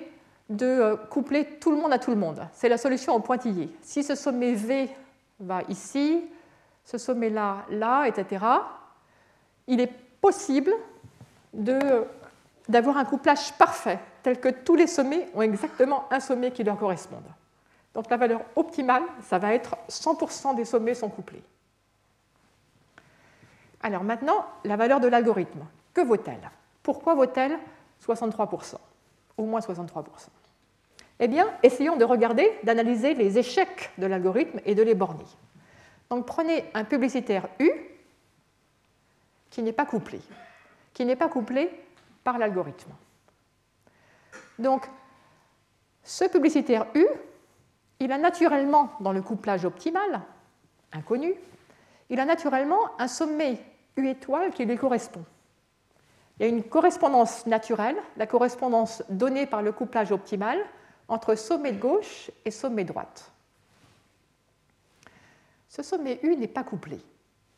[0.48, 2.46] de euh, coupler tout le monde à tout le monde.
[2.52, 3.74] C'est la solution au pointillé.
[3.82, 4.88] Si ce sommet V
[5.40, 6.24] va ici,
[6.84, 8.44] ce sommet-là, là, etc.,
[9.66, 10.72] il est possible
[11.52, 16.78] d'avoir un couplage parfait, tel que tous les sommets ont exactement un sommet qui leur
[16.78, 17.24] corresponde.
[17.94, 21.42] Donc la valeur optimale, ça va être 100% des sommets sont couplés.
[23.82, 25.64] Alors maintenant, la valeur de l'algorithme.
[25.94, 26.50] Que vaut-elle?
[26.86, 27.58] Pourquoi vaut-elle
[28.00, 28.76] 63%
[29.38, 30.04] Au moins 63%.
[31.18, 35.24] Eh bien, essayons de regarder, d'analyser les échecs de l'algorithme et de les borner.
[36.10, 37.72] Donc prenez un publicitaire U
[39.50, 40.20] qui n'est pas couplé,
[40.94, 41.72] qui n'est pas couplé
[42.22, 42.92] par l'algorithme.
[44.60, 44.88] Donc,
[46.04, 47.04] ce publicitaire U,
[47.98, 50.20] il a naturellement, dans le couplage optimal,
[50.92, 51.34] inconnu,
[52.10, 53.60] il a naturellement un sommet
[53.96, 55.24] U étoile qui lui correspond.
[56.38, 60.58] Il y a une correspondance naturelle, la correspondance donnée par le couplage optimal
[61.08, 63.32] entre sommet de gauche et sommet droite.
[65.68, 67.00] Ce sommet U n'est pas couplé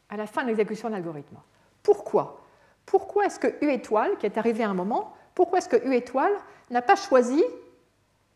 [0.08, 1.36] à la fin de l'exécution de l'algorithme.
[1.82, 2.44] Pourquoi?
[2.86, 5.94] Pourquoi est-ce que U étoile, qui est arrivé à un moment, pourquoi est-ce que U
[5.94, 6.32] étoile
[6.70, 7.42] n'a pas choisi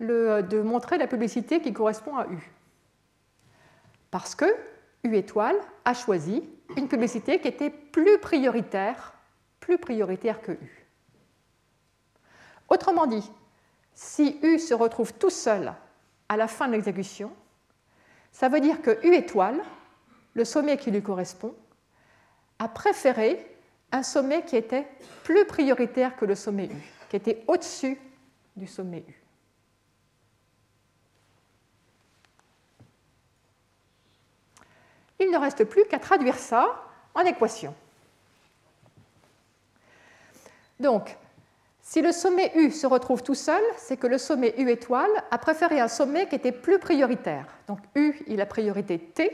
[0.01, 2.53] de montrer la publicité qui correspond à U?
[4.11, 4.47] Parce que
[5.05, 9.15] U étoile a choisi une publicité qui était plus prioritaire,
[9.63, 10.87] plus prioritaire que U.
[12.69, 13.31] Autrement dit,
[13.95, 15.73] si U se retrouve tout seul
[16.29, 17.33] à la fin de l'exécution,
[18.33, 19.63] ça veut dire que U étoile,
[20.35, 21.55] le sommet qui lui correspond,
[22.59, 23.47] a préféré
[23.93, 24.87] un sommet qui était
[25.25, 26.77] plus prioritaire que le sommet U,
[27.09, 27.99] qui était au-dessus
[28.57, 29.23] du sommet U.
[35.23, 37.75] il ne reste plus qu'à traduire ça en équation.
[40.81, 41.17] Donc,
[41.81, 45.39] si le sommet U se retrouve tout seul, c'est que le sommet U étoile a
[45.39, 47.47] préféré un sommet qui était plus prioritaire.
[47.67, 49.33] Donc U, il a priorité T.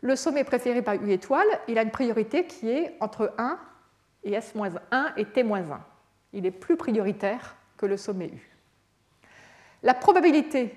[0.00, 3.58] Le sommet préféré par U étoile, il a une priorité qui est entre 1
[4.24, 4.72] et S-1
[5.16, 5.78] et T-1.
[6.32, 8.50] Il est plus prioritaire que le sommet U.
[9.82, 10.74] La probabilité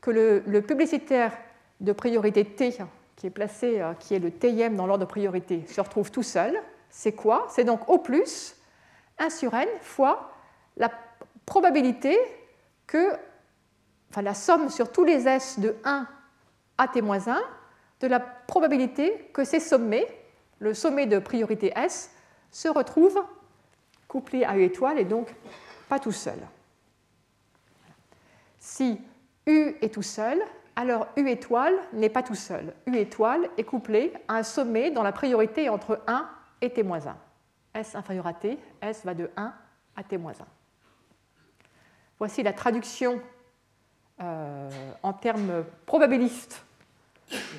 [0.00, 1.32] que le, publicitaire
[1.80, 2.76] de priorité T
[3.16, 6.22] qui est placé, euh, qui est le TIM dans l'ordre de priorité, se retrouve tout
[6.22, 7.46] seul, c'est quoi?
[7.50, 8.53] C'est donc au plus
[9.18, 10.32] 1 sur n fois
[10.76, 10.90] la
[11.46, 12.18] probabilité
[12.86, 13.12] que
[14.10, 16.06] enfin la somme sur tous les S de 1
[16.78, 17.36] à T-1
[18.00, 20.06] de la probabilité que ces sommets,
[20.58, 22.10] le sommet de priorité S,
[22.50, 23.22] se retrouvent
[24.06, 25.34] couplés à U étoile et donc
[25.88, 26.38] pas tout seul.
[28.58, 29.00] Si
[29.46, 30.40] U est tout seul,
[30.76, 32.74] alors U étoile n'est pas tout seul.
[32.86, 36.28] U étoile est couplé à un sommet dont la priorité est entre 1
[36.60, 37.14] et T-1.
[37.74, 39.52] S inférieur à T, S va de 1
[39.96, 40.32] à T-1.
[42.18, 43.20] Voici la traduction
[44.20, 44.70] euh,
[45.02, 46.64] en termes probabilistes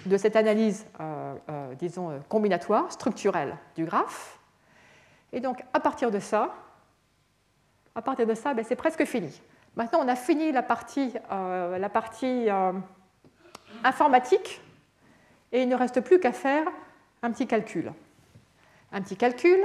[0.05, 4.39] de cette analyse, euh, euh, disons, combinatoire, structurelle du graphe.
[5.33, 6.55] Et donc, à partir de ça,
[7.93, 9.41] à partir de ça, ben, c'est presque fini.
[9.75, 12.47] Maintenant, on a fini la partie, la partie
[13.83, 14.61] informatique
[15.51, 16.65] et il ne reste plus qu'à faire
[17.21, 17.91] un petit calcul.
[18.93, 19.59] Un petit calcul,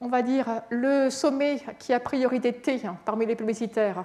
[0.00, 4.04] on va dire le sommet qui a priorité T parmi les publicitaires,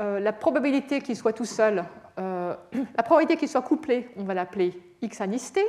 [0.00, 1.84] euh, la probabilité qu'il soit tout seul,
[2.18, 2.54] euh,
[2.96, 5.64] la probabilité qu'il soit couplé, on va l'appeler x anis t.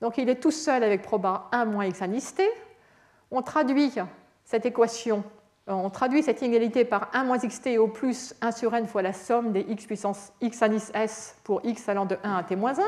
[0.00, 2.48] Donc il est tout seul avec proba 1 moins x anis t.
[3.30, 3.94] On traduit
[4.44, 5.22] cette équation,
[5.68, 9.02] euh, on traduit cette inégalité par 1 moins xt au plus 1 sur n fois
[9.02, 12.56] la somme des x puissance x anis s pour x allant de 1 à t
[12.56, 12.82] moins 1.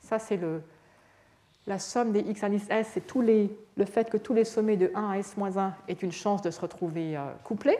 [0.00, 0.36] Ça, c'est
[1.66, 5.10] la somme des x anis s, c'est le fait que tous les sommets de 1
[5.10, 7.78] à s moins 1 aient une chance de se retrouver couplés.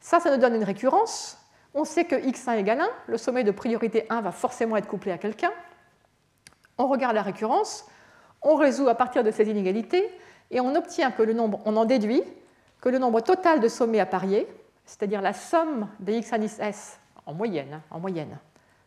[0.00, 1.38] Ça, ça nous donne une récurrence.
[1.74, 5.12] On sait que x1 égale 1, le sommet de priorité 1 va forcément être couplé
[5.12, 5.52] à quelqu'un.
[6.78, 7.86] On regarde la récurrence,
[8.42, 10.10] on résout à partir de ces inégalités
[10.50, 12.22] et on obtient que le nombre, on en déduit
[12.80, 14.46] que le nombre total de sommets à parier,
[14.84, 18.38] c'est-à-dire la somme des x anis s en moyenne, hein, en moyenne,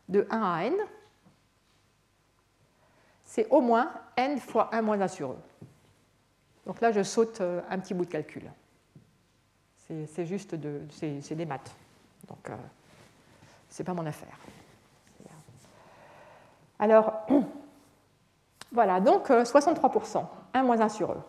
[0.08, 0.74] de 1 à n,
[3.24, 5.38] c'est au moins n fois 1 moins 1 sur e.
[6.66, 8.52] Donc là, je saute euh, un petit bout de calcul.
[10.06, 11.76] C'est juste de, c'est des maths.
[12.28, 12.56] Donc, euh,
[13.70, 14.38] c'est pas mon affaire.
[16.78, 17.28] Alors,
[18.72, 20.22] voilà, donc 63%, euh,
[20.54, 21.22] 1 moins 1 sur eux.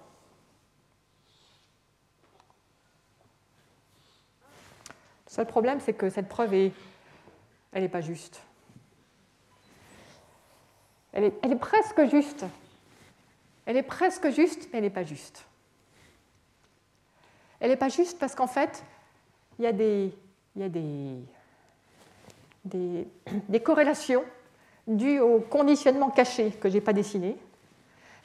[5.26, 6.72] Le seul problème, c'est que cette preuve est,
[7.72, 8.42] elle n'est pas juste.
[11.12, 12.44] Elle est, elle est, presque juste.
[13.70, 15.44] Elle est presque juste, mais elle n'est pas juste.
[17.61, 18.83] Elle n'est pas juste parce qu'en fait,
[19.61, 20.12] il y a des,
[20.56, 21.14] y a des,
[23.48, 24.24] des, corrélations
[24.88, 27.37] dues au conditionnement caché que je n'ai pas dessiné.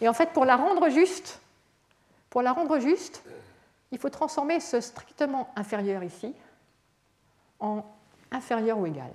[0.02, 1.40] Et en fait, pour la rendre juste,
[2.32, 3.22] pour la rendre juste,
[3.92, 6.34] il faut transformer ce strictement inférieur ici
[7.60, 7.84] en
[8.32, 9.12] inférieur ou égal.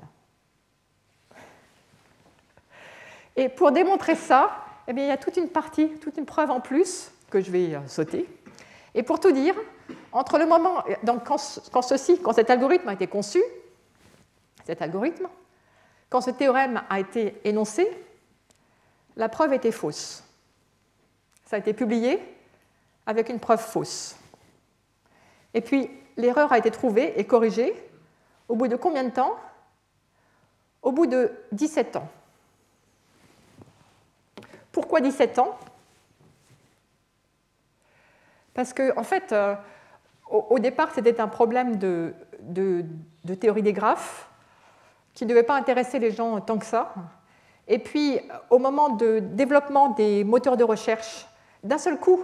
[3.34, 6.50] Et pour démontrer ça, eh bien, il y a toute une partie, toute une preuve
[6.50, 8.28] en plus que je vais sauter.
[8.94, 9.54] Et pour tout dire,
[10.12, 13.42] entre le moment, donc quand, ceci, quand cet algorithme a été conçu,
[14.64, 15.28] cet algorithme,
[16.08, 17.88] quand ce théorème a été énoncé,
[19.16, 20.24] la preuve était fausse.
[21.44, 22.20] Ça a été publié
[23.06, 24.16] avec une preuve fausse.
[25.54, 27.74] Et puis, l'erreur a été trouvée et corrigée
[28.48, 29.36] au bout de combien de temps?
[30.82, 32.08] Au bout de 17 ans.
[34.72, 35.58] Pourquoi 17 ans?
[38.54, 39.54] Parce qu'en en fait, euh,
[40.28, 42.14] au, départ, c'était un problème de,
[43.40, 44.28] théorie des graphes
[45.14, 46.94] qui ne devait pas intéresser les gens tant que ça.
[47.68, 51.26] Et puis, au moment de développement des moteurs de recherche,
[51.62, 52.20] d'un seul coup,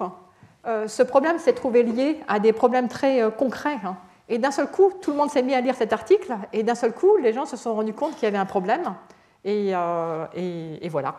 [0.66, 3.78] euh, ce problème s'est trouvé lié à des problèmes très euh, concrets.
[3.84, 3.96] Hein.
[4.28, 6.74] Et d'un seul coup, tout le monde s'est mis à lire cet article, et d'un
[6.74, 8.94] seul coup, les gens se sont rendus compte qu'il y avait un problème,
[9.44, 9.72] et,
[10.88, 11.14] voilà.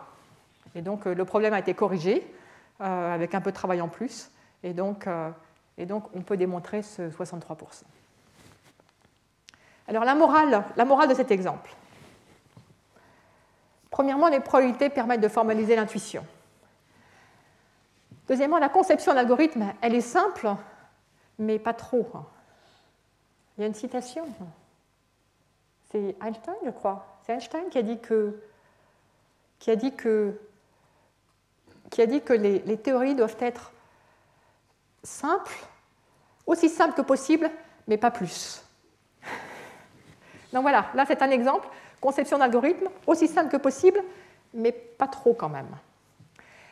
[0.78, 2.26] Et donc, le problème a été corrigé,
[2.80, 4.32] avec un peu de travail en plus,
[4.64, 5.08] et donc
[5.78, 7.84] et donc, on peut démontrer ce 63%.
[9.88, 11.74] Alors, la morale, la morale de cet exemple.
[13.92, 16.26] Premièrement, les probabilités permettent de formaliser l'intuition.
[18.28, 20.50] Deuxièmement, la conception d'algorithme, elle est simple,
[21.40, 22.10] mais pas trop.
[23.58, 24.26] Il y a une citation.
[25.92, 27.20] C'est Einstein, je crois.
[27.24, 28.42] C'est Einstein qui a dit que,
[29.60, 30.38] qui a dit que,
[31.90, 33.72] qui a dit que les, théories doivent être
[35.04, 35.54] simple,
[36.46, 37.50] aussi simple que possible,
[37.88, 38.64] mais pas plus.
[40.54, 41.68] Donc voilà, là c'est un exemple,
[42.02, 44.02] conception d'algorithme, aussi simple que possible,
[44.54, 45.70] mais pas trop quand même.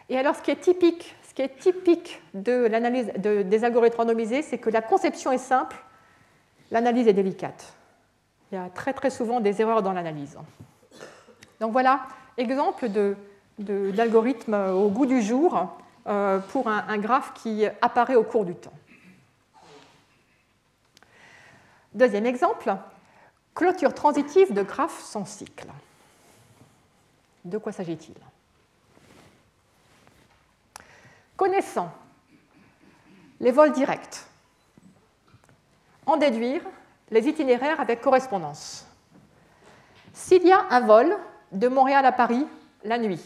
[0.10, 4.41] Et alors ce qui est typique, ce qui est typique de l'analyse des algorithmes randomisés,
[4.41, 5.78] c'est que la conception est simple,
[6.71, 7.73] l'analyse est délicate.
[8.51, 10.38] Il y a très très souvent des erreurs dans l'analyse.
[11.60, 12.01] Donc voilà,
[12.38, 12.89] exemple
[13.58, 15.70] d'algorithme au goût du jour
[16.08, 18.74] euh, pour un, graphe qui apparaît au cours du temps.
[21.94, 22.76] Deuxième exemple,
[23.56, 25.68] Clôture transitive de graphes sans cycle.
[27.46, 28.15] De quoi s'agit-il?
[31.38, 31.89] Connaissant
[33.39, 34.26] les vols directs,
[36.06, 36.62] en déduire
[37.12, 38.86] les itinéraires avec correspondance.
[40.13, 41.15] S'il y a un vol
[41.52, 42.46] de Montréal à Paris
[42.84, 43.22] la nuit,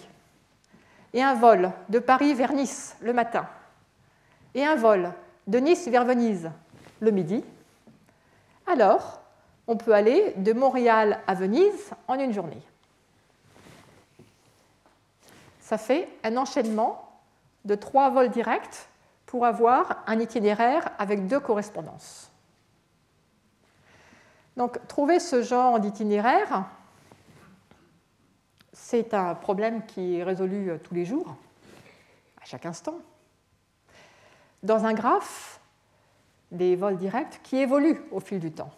[1.13, 3.48] et un vol de Paris vers Nice le matin,
[4.54, 5.12] et un vol
[5.48, 6.52] de Nice vers Venise
[7.00, 7.43] le midi,
[8.67, 9.22] alors
[9.67, 12.62] on peut aller de Montréal à Venise en une journée.
[15.60, 17.10] Ça fait un enchaînement
[17.65, 18.88] de trois vols directs
[19.28, 22.32] pour avoir un itinéraire avec deux correspondances.
[24.58, 26.65] Donc, trouver ce genre d'itinéraire,
[28.82, 31.36] c'est un problème qui est résolu euh, tous les jours,
[32.42, 32.98] à chaque instant.
[34.63, 35.60] Dans un graphe,
[36.52, 38.72] des vols directs qui évoluent au fil du temps,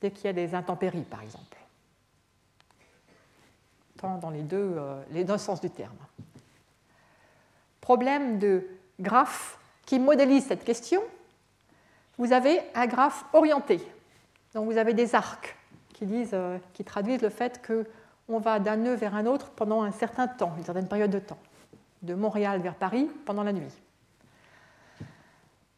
[0.00, 1.56] dès qu'il y a des intempéries, par exemple.
[3.96, 5.96] Tant dans les deux, euh, les deux sens du terme.
[7.80, 8.66] Problème de
[9.00, 11.00] graphe qui modélise cette question.
[12.18, 13.80] Vous avez un graphe orienté.
[14.54, 15.56] Donc vous avez des arcs
[15.94, 17.86] qui, euh, qui traduisent le fait que
[18.28, 21.18] on va d'un nœud vers un autre pendant un certain temps, une certaine période de
[21.18, 21.38] temps,
[22.02, 23.72] de Montréal vers Paris pendant la nuit.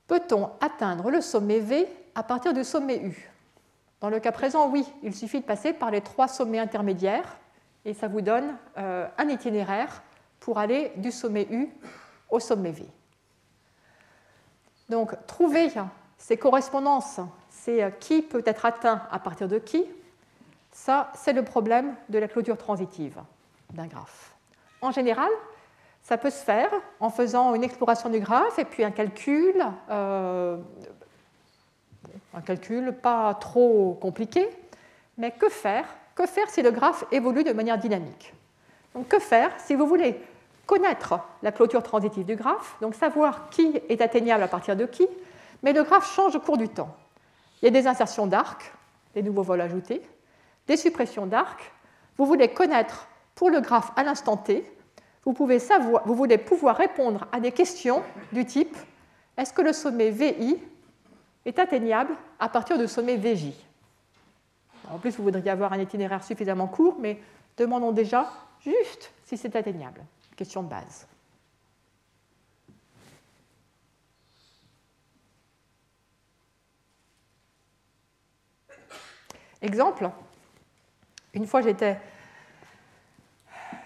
[0.07, 3.31] Peut-on atteindre le sommet V à partir du sommet U?
[4.01, 7.39] Dans le cas présent, oui, il suffit de passer par les trois sommets intermédiaires
[7.85, 10.03] et ça vous donne euh, un itinéraire
[10.41, 11.69] pour aller du sommet U
[12.31, 12.87] au sommet V.
[14.89, 15.71] Donc, trouver
[16.19, 19.85] ces correspondances, c'est euh, qui peut être atteint à partir de qui,
[20.81, 23.21] ça, c'est le problème de la clôture transitive
[23.75, 24.35] d'un graphe.
[24.81, 25.29] En général,
[26.03, 30.57] ça peut se faire en faisant une exploration du graphe et puis un calcul, euh,
[32.33, 34.49] un calcul pas trop compliqué,
[35.19, 38.33] mais que faire Que faire si le graphe évolue de manière dynamique?
[38.95, 40.19] Donc que faire si vous voulez
[40.65, 45.07] connaître la clôture transitive du graphe, donc savoir qui est atteignable à partir de qui,
[45.63, 46.97] mais le graphe change au cours du temps.
[47.61, 48.73] Il y a des insertions d'arcs,
[49.15, 50.01] des nouveaux vols ajoutés,
[50.71, 51.73] des suppressions d'arcs.
[52.17, 54.65] Vous voulez connaître pour le graphe à l'instant t,
[55.25, 58.77] vous, vous voulez pouvoir répondre à des questions du type
[59.37, 60.59] est-ce que le sommet VI
[61.45, 63.53] est atteignable à partir du sommet VJ
[64.89, 67.19] En plus, vous voudriez avoir un itinéraire suffisamment court, mais
[67.57, 68.31] demandons déjà
[68.61, 70.03] juste si c'est atteignable.
[70.37, 71.09] Question de base.
[79.63, 80.11] Exemple,
[81.35, 81.99] une fois j'étais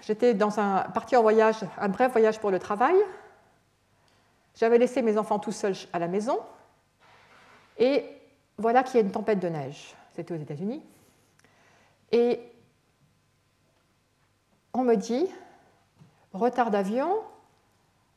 [0.03, 2.97] j'étais dans un parti en voyage, un bref voyage pour le travail.
[4.57, 6.39] J'avais laissé mes enfants tout seuls à la maison.
[7.79, 8.05] Et
[8.57, 9.95] voilà qu'il y a une tempête de neige.
[10.15, 10.83] C'était aux États-Unis.
[12.13, 12.41] Et
[14.73, 15.27] on me dit
[16.33, 17.11] retard d'avion,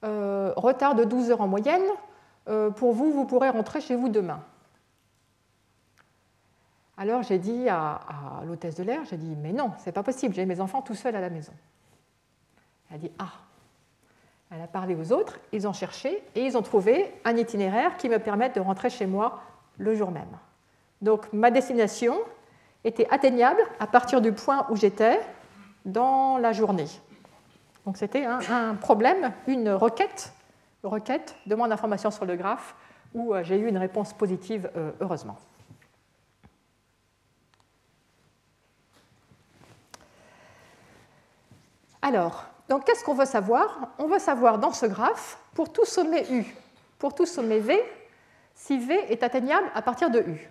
[0.03, 1.83] euh, retard de 12 heures en moyenne.
[2.47, 4.43] Euh, pour vous, vous pourrez rentrer chez vous demain.
[6.97, 7.99] Alors j'ai dit à,
[8.45, 11.15] l'hôtesse de l'air, j'ai dit, mais non, c'est pas possible, j'ai mes enfants tout seuls
[11.15, 11.53] à la maison.
[12.89, 13.31] Elle a dit, ah.
[14.49, 18.07] Elle a parlé aux autres, ils ont cherché et ils ont trouvé un itinéraire qui
[18.07, 19.41] me permette de rentrer chez moi
[19.77, 20.37] le jour même.
[21.01, 22.15] Donc ma destination
[22.85, 25.19] était atteignable à partir du point où j'étais
[25.85, 26.87] dans la journée.
[27.85, 30.33] Donc c'était un, problème, une requête,
[30.83, 32.75] requête, demande d'information sur le graphe,
[33.13, 35.37] où euh, j'ai eu une réponse positive, euh, heureusement.
[42.01, 43.89] Alors, donc qu'est-ce qu'on veut savoir?
[43.97, 46.45] On veut savoir dans ce graphe, pour tout sommet U,
[46.99, 47.81] pour tout sommet V,
[48.53, 50.49] si V est atteignable à partir de U.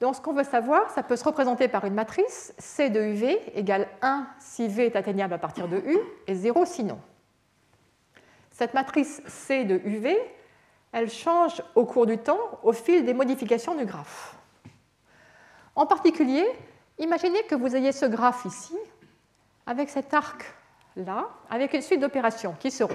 [0.00, 3.40] Donc ce qu'on veut savoir, ça peut se représenter par une matrice C de UV
[3.54, 7.00] égale 1 si V est atteignable à partir de U et 0 sinon.
[8.50, 10.16] Cette matrice C de UV,
[10.92, 14.36] elle change au cours du temps au fil des modifications du graphe.
[15.74, 16.46] En particulier,
[16.98, 18.76] imaginez que vous ayez ce graphe ici,
[19.66, 20.54] avec cet arc
[20.96, 22.94] là, avec une suite d'opérations qui seront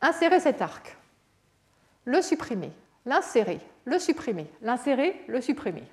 [0.00, 0.96] insérer cet arc,
[2.04, 2.72] le supprimer,
[3.06, 5.84] l'insérer, le supprimer, l'insérer, le supprimer.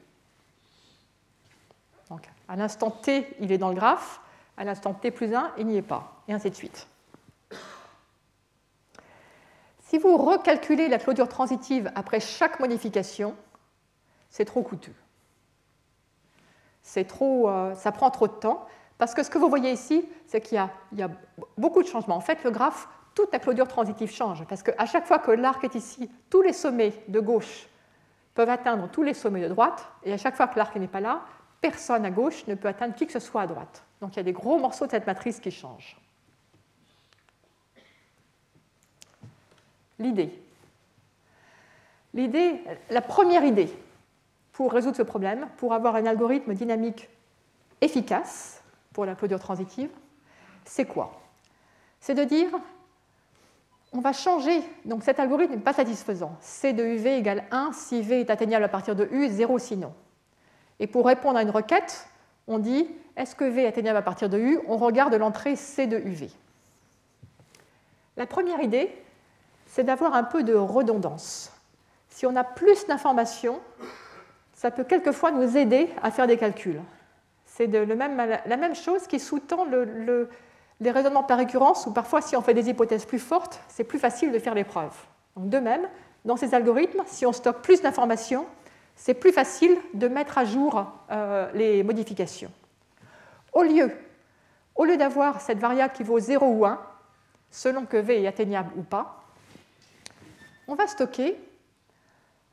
[2.09, 4.21] Donc, à l'instant t, il est dans le graphe,
[4.55, 6.87] à l'instant t plus 1, il n'y est pas, et ainsi de suite.
[9.81, 13.35] Si vous recalculez la clôture transitive après chaque modification,
[14.29, 14.95] c'est trop coûteux.
[17.07, 18.65] Trop, euh, ça prend trop de temps.
[18.97, 20.57] Parce que ce que vous voyez ici, c'est qu'il
[20.93, 21.11] y, a
[21.57, 22.15] beaucoup de changements.
[22.15, 24.45] En fait, le graphe, toute la clôture transitive change.
[24.45, 27.67] Parce qu'à chaque fois que l'arc est ici, tous les sommets de gauche,
[28.33, 31.01] peuvent atteindre tous les sommets de droite, et à chaque fois que l'arc n'est pas
[31.01, 31.21] là,
[31.59, 33.83] personne à gauche ne peut atteindre qui que ce soit à droite.
[33.99, 35.97] Donc il y a des gros morceaux de cette matrice qui changent.
[39.97, 40.39] L'idée.
[42.13, 43.69] L'idée, la première idée
[44.53, 47.09] pour résoudre ce problème, pour avoir un algorithme dynamique
[47.81, 48.63] efficace
[48.97, 49.91] pour la clôture transitive,
[50.65, 51.21] c'est quoi?
[51.99, 52.47] C'est de dire,
[53.93, 56.35] on va changer, donc cet algorithme n'est pas satisfaisant.
[56.41, 59.93] C de UV égale 1 si V est atteignable à partir de U, 0 sinon.
[60.79, 62.07] Et pour répondre à une requête,
[62.47, 64.59] on dit, est-ce que V est atteignable à partir de U?
[64.67, 66.31] On regarde l'entrée C de UV.
[68.15, 68.91] La première idée,
[69.67, 71.51] c'est d'avoir un peu de redondance.
[72.09, 73.59] Si on a plus d'informations,
[74.55, 76.81] ça peut quelquefois nous aider à faire des calculs.
[77.57, 79.65] C'est la même chose qui sous-tend
[80.79, 83.97] les raisonnements par récurrence, où parfois, si on fait des hypothèses plus fortes, c'est plus
[83.97, 84.95] facile de faire les preuves.
[85.37, 85.89] de même,
[86.23, 88.45] dans ces algorithmes, si on stocke plus d'informations,
[88.95, 92.51] c'est plus facile de mettre à jour euh, les modifications.
[93.53, 93.91] Au lieu,
[94.75, 96.79] au lieu d'avoir cette variable qui vaut 0 ou 1,
[97.49, 99.23] selon que V est atteignable ou pas,
[100.67, 101.39] on va stocker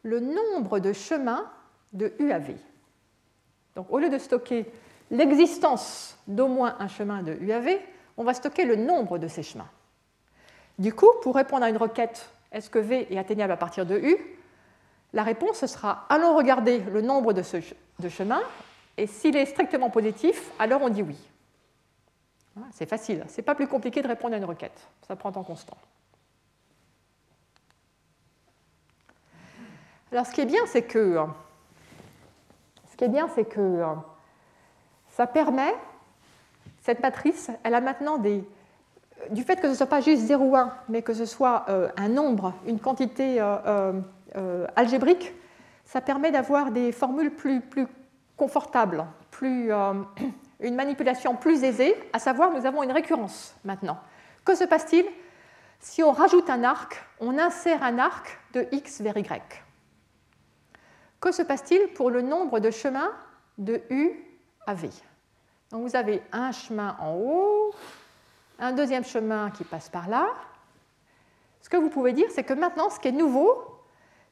[0.03, 1.51] le nombre de chemins
[1.93, 2.57] de U à V.
[3.77, 4.67] Donc au lieu de stocker
[5.15, 7.81] l'existence d'au moins un chemin de U à V,
[8.17, 9.69] on va stocker le nombre de ces chemins.
[10.79, 13.99] Du coup, pour répondre à une requête est-ce que V est atteignable à partir de
[13.99, 14.17] U?
[15.13, 17.43] La réponse sera allons regarder le nombre de,
[17.99, 18.43] de chemins,
[18.97, 21.19] et s'il est strictement positif, alors on dit oui.
[22.73, 25.77] C'est facile, c'est pas plus compliqué de répondre à une requête, ça prend temps constant.
[30.13, 31.19] Alors ce qui est bien, c'est que,
[32.93, 33.83] ce qui est bien, c'est que
[35.15, 35.73] ça permet,
[36.83, 38.45] cette matrice, elle a maintenant des,
[39.31, 41.67] du fait que ce ne soit pas juste 0 ou 1, mais que ce soit
[41.69, 43.93] euh, un nombre, une quantité euh,
[44.37, 45.33] euh, algébrique,
[45.85, 47.87] ça permet d'avoir des formules plus, plus
[48.37, 49.71] confortables, plus,
[50.61, 53.99] une manipulation plus aisée, à savoir nous avons une récurrence maintenant.
[54.45, 55.07] Que se passe-t-il?
[55.79, 59.43] Si on rajoute un arc, on insère un arc de x vers y
[61.21, 63.11] que se passe-t-il pour le nombre de chemins
[63.57, 64.24] de U
[64.67, 64.91] à V
[65.71, 67.75] Donc vous avez un chemin en haut,
[68.59, 70.29] un deuxième chemin qui passe par là.
[71.61, 73.65] Ce que vous pouvez dire, c'est que maintenant, ce qui est nouveau,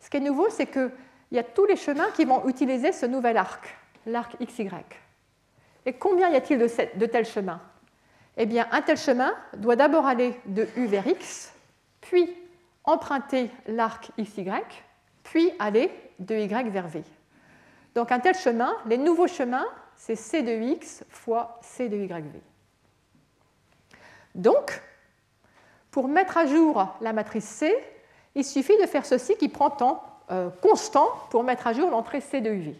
[0.00, 0.90] ce qui est nouveau, c'est qu'il
[1.30, 3.76] y a tous les chemins qui vont utiliser ce nouvel arc,
[4.06, 4.68] l'arc XY.
[5.86, 7.60] Et combien y a-t-il de tels chemins?
[8.36, 11.52] Eh bien, un tel chemin doit d'abord aller de U vers X,
[12.00, 12.34] puis
[12.84, 14.50] emprunter l'arc XY,
[15.22, 17.02] puis aller de y vers v.
[17.94, 19.66] Donc un tel chemin, les nouveaux chemins,
[20.05, 22.40] c'est c de x fois c de yv.
[24.34, 24.82] Donc,
[25.92, 27.72] pour mettre à jour la matrice C,
[28.34, 32.20] il suffit de faire ceci qui prend temps euh, constant pour mettre à jour l'entrée
[32.20, 32.74] C de UV.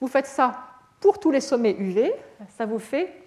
[0.00, 0.68] Vous faites ça
[1.00, 2.14] pour tous les sommets UV,
[2.48, 3.22] ça vous fait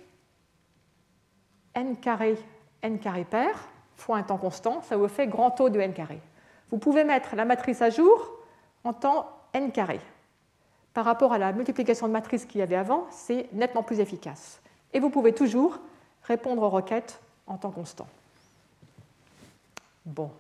[1.75, 2.39] n carré,
[2.81, 6.19] n carré pair fois un temps constant, ça vous fait grand taux de n carré.
[6.71, 8.31] Vous pouvez mettre la matrice à jour
[8.83, 9.99] en temps n carré.
[10.93, 14.61] Par rapport à la multiplication de matrices qu'il y avait avant, c'est nettement plus efficace.
[14.93, 15.79] Et vous pouvez toujours
[16.23, 18.07] répondre aux requêtes en temps constant.
[20.05, 20.31] Bon,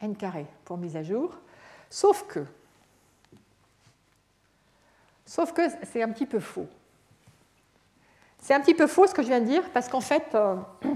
[0.00, 1.32] n carré pour mise à jour,
[1.88, 2.44] sauf que,
[5.24, 6.66] sauf que c'est un petit peu faux.
[8.38, 10.56] C'est un petit peu faux ce que je viens de dire, parce qu'en fait, euh,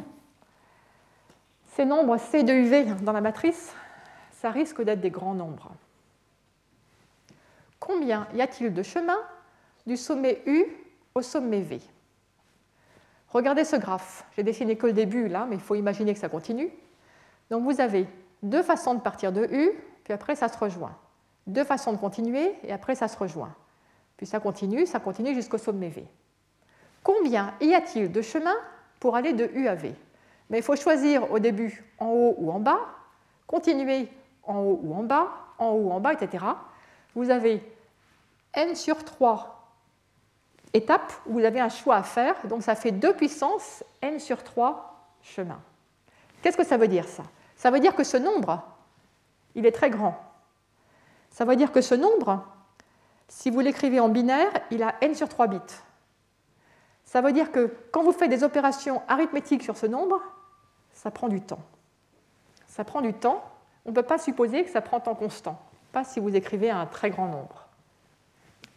[1.76, 3.72] ces nombres C de UV dans la matrice,
[4.32, 5.70] ça risque d'être des grands nombres
[7.86, 9.20] combien y a-t-il de chemins
[9.86, 10.64] du sommet U
[11.14, 11.80] au sommet V?
[13.28, 14.24] Regardez ce graphe.
[14.36, 16.70] J'ai dessiné que le début là, mais il faut imaginer que ça continue.
[17.50, 18.08] Donc vous avez
[18.42, 19.70] deux façons de partir de U,
[20.04, 20.96] puis après ça se rejoint.
[21.46, 23.54] Deux façons de continuer, et après ça se rejoint.
[24.16, 26.06] Puis ça continue, ça continue jusqu'au sommet V.
[27.04, 28.56] Combien y a-t-il de chemins
[28.98, 29.94] pour aller de U à V?
[30.50, 32.80] Mais il faut choisir au début en haut ou en bas,
[33.46, 34.08] continuer
[34.42, 35.28] en haut ou en bas,
[35.58, 36.44] en haut ou en bas, etc
[37.16, 37.62] vous avez
[38.56, 39.52] n sur 3
[40.72, 44.42] étapes où vous avez un choix à faire, donc ça fait 2 puissance n sur
[44.42, 45.60] 3 chemins.
[46.42, 47.22] Qu'est-ce que ça veut dire ça?
[47.54, 48.62] Ça veut dire que ce nombre,
[49.54, 50.16] il est très grand.
[51.30, 52.44] Ça veut dire que ce nombre,
[53.28, 55.60] si vous l'écrivez en binaire, il a n sur 3 bits.
[57.04, 60.20] Ça veut dire que quand vous faites des opérations arithmétiques sur ce nombre,
[60.92, 61.62] ça prend du temps.
[62.66, 63.44] Ça prend du temps.
[63.84, 65.60] On ne peut pas supposer que ça prend temps constant
[66.04, 67.65] si vous écrivez un très grand nombre.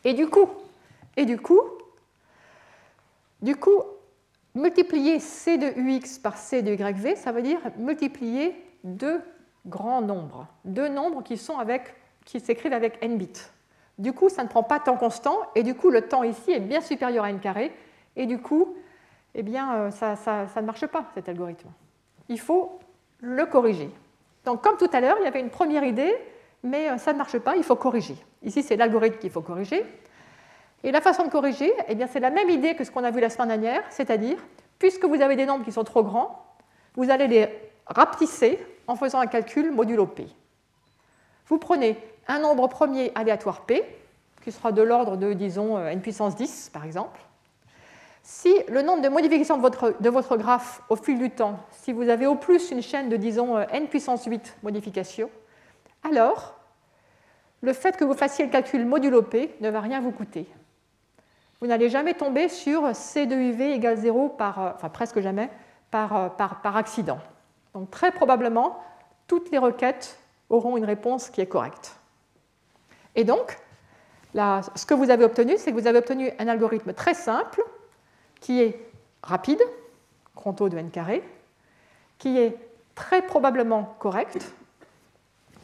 [0.03, 0.47] Et du coup,
[1.17, 1.61] et du coup,
[3.41, 3.83] du coup,
[4.55, 9.21] multiplier c de ux par c de yv, ça veut dire multiplier deux
[9.65, 11.93] grands nombres, deux nombres qui sont avec
[12.25, 13.49] qui s'écrivent avec n bits.
[13.97, 16.59] Du coup, ça ne prend pas temps constant, et du coup, le temps ici est
[16.59, 17.73] bien supérieur à n carré,
[18.15, 18.75] et du coup,
[19.35, 21.69] eh bien, euh, ça, ça ne marche pas, cet algorithme.
[22.29, 22.79] Il faut
[23.19, 23.89] le corriger.
[24.45, 26.15] Donc, comme tout à l'heure, il y avait une première idée,
[26.63, 28.15] mais euh, ça ne marche pas, il faut corriger.
[28.43, 29.85] Ici, c'est l'algorithme qu'il faut corriger.
[30.83, 33.19] Et la façon de corriger, eh c'est la même idée que ce qu'on a vu
[33.19, 34.37] la semaine dernière, c'est-à-dire,
[34.77, 36.45] puisque vous avez des nombres qui sont trop grands,
[36.95, 37.49] vous allez les
[37.85, 40.25] rapetisser en faisant un calcul modulo p.
[41.47, 41.97] Vous prenez
[42.27, 43.83] un nombre premier aléatoire p,
[44.43, 47.19] qui sera de l'ordre de, disons, euh, n puissance 10, par exemple.
[48.23, 51.91] Si le nombre de modifications de votre, de votre graphe au fil du temps, si
[51.91, 55.29] vous avez au plus une chaîne de, disons, euh, n puissance 8 modifications,
[56.03, 56.55] alors
[57.61, 60.47] le fait que vous fassiez le calcul modulo p ne va rien vous coûter
[61.61, 65.49] vous n'allez jamais tomber sur C de UV égale 0 par, euh, enfin presque jamais,
[65.93, 67.19] euh, par, accident.
[67.73, 68.81] Donc très probablement,
[69.27, 70.19] toutes les requêtes
[70.49, 71.97] auront une réponse qui est correcte.
[73.15, 73.57] Et donc,
[74.33, 77.61] ce que vous avez obtenu, c'est que vous avez obtenu un algorithme très simple,
[78.39, 78.79] qui est
[79.21, 79.61] rapide,
[80.55, 81.21] taux de n carré,
[82.17, 82.57] qui est
[82.95, 84.37] très probablement correct,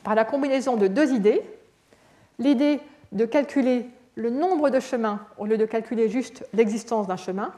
[0.05, 1.41] par la combinaison de deux idées.
[2.37, 2.79] L'idée
[3.11, 7.51] de calculer le nombre de chemins au lieu de calculer juste l'existence d'un chemin,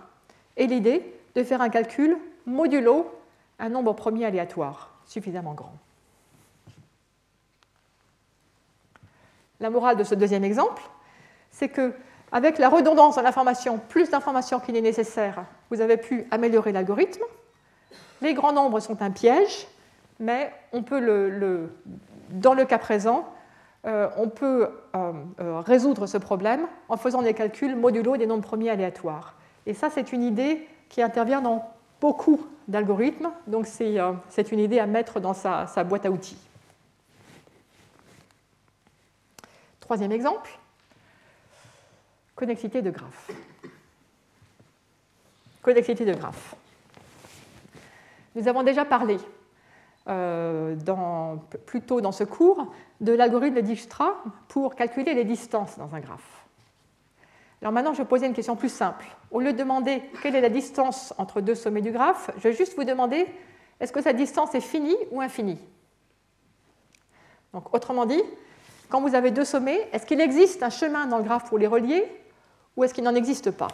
[0.55, 2.17] et l'idée de faire un calcul
[2.47, 3.11] modulo
[3.59, 5.73] un nombre premier aléatoire suffisamment grand.
[9.59, 10.83] La morale de ce deuxième exemple,
[11.51, 11.93] c'est que
[12.31, 17.23] avec la redondance dans l'information, plus d'informations qu'il est nécessaire, vous avez pu améliorer l'algorithme.
[18.21, 19.67] Les grands nombres sont un piège,
[20.19, 21.69] mais on peut, le,
[22.29, 23.27] dans le cas présent,
[23.85, 28.43] euh, on peut euh, euh, résoudre ce problème en faisant des calculs modulo des nombres
[28.43, 29.35] premiers aléatoires.
[29.65, 34.85] Et ça, c'est une idée qui intervient dans beaucoup d'algorithmes, donc c'est une idée à
[34.85, 36.37] mettre dans sa, boîte à outils.
[39.79, 40.51] Troisième exemple,
[42.35, 43.31] connexité de graphes.
[45.61, 46.55] Connexité de graphes.
[48.35, 49.17] Nous avons déjà parlé
[50.07, 55.93] dans, plus tôt dans ce cours de l'algorithme de Dijkstra pour calculer les distances dans
[55.93, 56.45] un graphe.
[57.61, 59.05] Alors maintenant, je vais poser une question plus simple.
[59.31, 62.53] Au lieu de demander quelle est la distance entre deux sommets du graphe, je vais
[62.53, 63.27] juste vous demander
[63.79, 65.59] est-ce que cette distance est finie ou infinie?
[67.53, 68.21] Donc, autrement dit,
[68.89, 71.67] quand vous avez deux sommets, est-ce qu'il existe un chemin dans le graphe pour les
[71.67, 72.05] relier
[72.75, 73.67] ou est-ce qu'il n'en existe pas?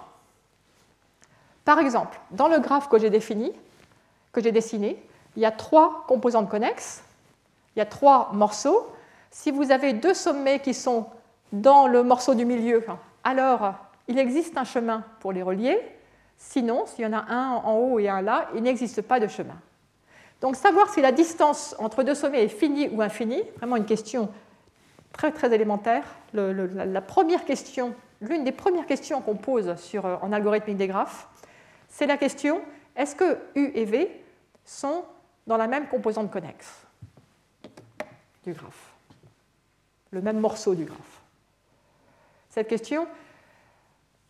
[1.66, 3.52] Par exemple, dans le graphe que j'ai défini,
[4.32, 5.02] que j'ai dessiné,
[5.36, 7.04] il y a trois composantes connexes,
[7.76, 8.88] il y a trois morceaux.
[9.32, 11.08] Si vous avez deux sommets qui sont
[11.52, 12.86] dans le morceau du milieu,
[13.24, 13.74] alors
[14.08, 15.80] il existe un chemin pour les relier.
[16.38, 19.28] Sinon, s'il y en a un en haut et un là, il n'existe pas de
[19.28, 19.58] chemin.
[20.42, 24.30] Donc savoir si la distance entre deux sommets est finie ou infinie, vraiment une question
[25.14, 26.04] très élémentaire.
[26.34, 31.28] la, première question, l'une des premières questions qu'on pose sur, en algorithmique des graphes,
[31.88, 32.62] c'est la question
[32.96, 34.24] est-ce que U et V
[34.66, 35.04] sont
[35.48, 36.86] dans la même composante connexe
[38.44, 38.94] du graphe,
[40.12, 41.22] le même morceau du graphe.
[42.50, 43.08] Cette question,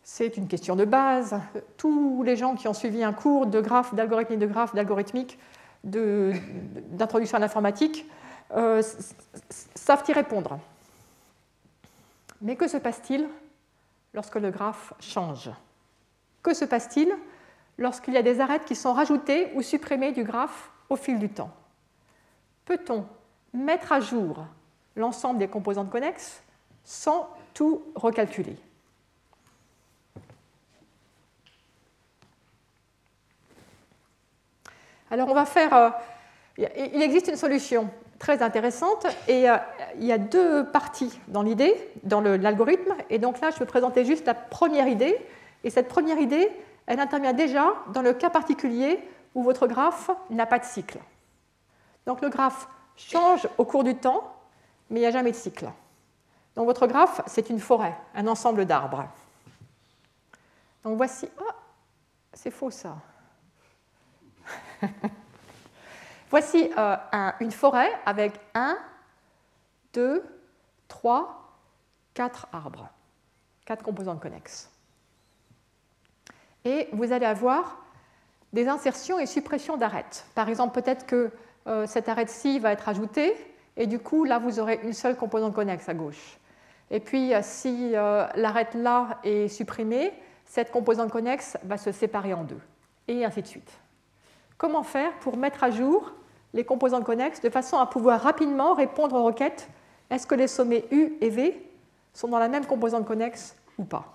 [0.02, 1.40] c'est une question de base.
[1.76, 5.38] Tous les gens qui ont suivi un cours de graphe, d'algorithmique de graphe, d'algorithmique,
[5.82, 8.06] d'introduction à l'informatique,
[8.52, 8.82] euh,
[9.74, 10.58] savent y répondre.
[12.40, 13.28] Mais que se passe-t-il
[14.12, 15.50] lorsque le graphe change?
[16.42, 17.12] Que se passe-t-il
[17.78, 21.28] lorsqu'il y a des arêtes qui sont rajoutées ou supprimées du graphe au fil du
[21.28, 21.50] temps.
[22.64, 23.04] Peut-on
[23.52, 24.46] mettre à jour
[24.96, 26.42] l'ensemble des composantes connexes
[26.84, 28.56] sans tout recalculer?
[35.10, 35.74] Alors on va faire...
[35.74, 35.90] Euh,
[36.58, 37.90] il existe une solution
[38.20, 39.56] très intéressante et euh,
[39.98, 41.74] il y a deux parties dans l'idée,
[42.04, 42.94] dans l'algorithme.
[43.10, 45.18] Et donc là, je vais présenter juste la première idée.
[45.64, 46.48] Et cette première idée,
[46.86, 49.00] elle intervient déjà dans le cas particulier
[49.34, 50.98] où votre graphe n'a pas de cycle.
[52.06, 54.32] Donc le graphe change au cours du temps,
[54.90, 55.70] mais il n'y a jamais de cycle.
[56.54, 59.08] Donc votre graphe, c'est une forêt, un ensemble d'arbres.
[60.84, 61.28] Donc voici...
[61.38, 61.54] Ah,
[62.32, 62.96] c'est faux ça.
[66.30, 66.96] voici euh,
[67.40, 68.76] une forêt avec un,
[69.92, 70.22] deux,
[70.88, 71.58] trois,
[72.12, 72.88] quatre arbres,
[73.64, 74.70] quatre composantes connexes.
[76.64, 77.83] Et vous allez avoir
[78.54, 80.26] des insertions et suppressions d'arêtes.
[80.36, 81.30] Par exemple, peut-être que
[81.66, 83.34] euh, cette arête-ci va être ajoutée,
[83.76, 86.38] et du coup, là, vous aurez une seule composante connexe à gauche.
[86.92, 90.12] Et puis, euh, si euh, l'arête là est supprimée,
[90.44, 92.60] cette composante connexe va se séparer en deux,
[93.08, 93.72] et ainsi de suite.
[94.56, 96.12] Comment faire pour mettre à jour
[96.52, 99.68] les composantes connexes de façon à pouvoir rapidement répondre aux requêtes?
[100.10, 101.60] Est-ce que les sommets U et V
[102.12, 104.13] sont dans la même composante connexe ou pas?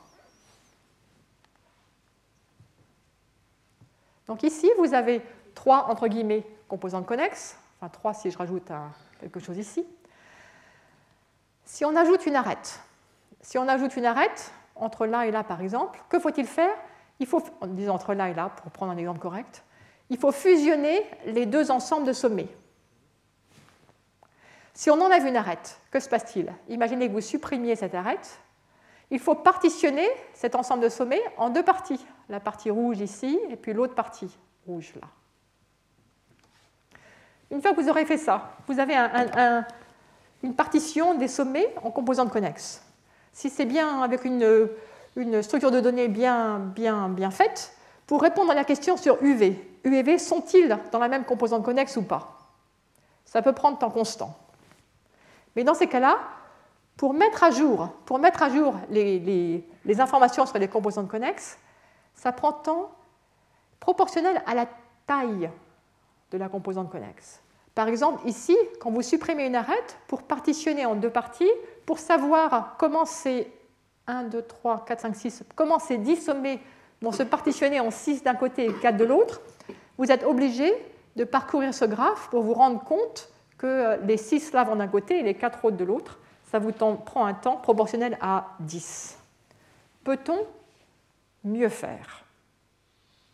[4.30, 5.24] Donc ici, vous avez
[5.56, 8.72] trois, entre guillemets, composantes connexes, enfin trois si je rajoute
[9.20, 9.88] quelque chose ici.
[11.66, 12.80] Si on ajoute une arête,
[13.42, 16.76] si on ajoute une arête, entre là et là par exemple, que faut-il faire?
[17.20, 19.64] Il faut, en disant entre là et là, pour prendre un exemple correct,
[20.12, 22.50] il faut fusionner les deux ensembles de sommets.
[24.76, 26.54] Si on enlève une arête, que se passe-t-il?
[26.68, 28.40] Imaginez que vous supprimiez cette arête.
[29.10, 32.06] Il faut partitionner cet ensemble de sommets en deux parties.
[32.30, 34.30] La partie rouge ici et puis l'autre partie
[34.68, 35.08] rouge là.
[37.52, 38.96] Une fois que vous aurez fait ça, vous avez
[40.44, 42.84] une partition des sommets en composantes connexes.
[43.34, 44.72] Si c'est bien avec une,
[45.42, 47.76] structure de données bien, bien, bien faite,
[48.06, 52.04] pour répondre à la question sur UV, UV sont-ils dans la même composante connexe ou
[52.04, 52.38] pas?
[53.26, 54.38] Ça peut prendre temps constant.
[55.56, 56.20] Mais dans ces cas-là,
[56.98, 57.90] pour mettre à jour,
[58.92, 59.64] les
[60.00, 61.58] informations sur les composantes connexes,
[62.20, 62.92] ça prend temps
[63.80, 64.68] proportionnel à la
[65.08, 65.50] taille
[66.32, 67.42] de la composante connexe.
[67.74, 71.50] Par exemple, ici, quand vous supprimez une arête, pour partitionner en deux parties,
[71.86, 73.50] pour savoir comment ces
[74.08, 76.60] 1, 2, 3, 4, 5, 6, comment ces 10 sommets
[77.02, 79.40] vont se partitionner en 6 d'un côté et 4 de l'autre,
[79.98, 80.74] vous êtes obligé
[81.16, 85.20] de parcourir ce graphe pour vous rendre compte que les 6 là vont d'un côté
[85.20, 86.20] et les 4 autres de l'autre.
[86.52, 89.18] Ça vous prend un temps proportionnel à 10.
[90.04, 90.46] Peut-on
[91.44, 92.26] mieux faire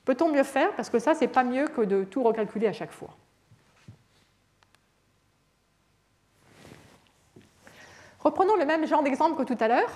[0.05, 0.71] Peut-on mieux faire?
[0.75, 3.09] Parce que ça, c'est pas mieux que de tout recalculer à chaque fois.
[8.19, 9.89] Reprenons le même genre d'exemple que tout à l'heure,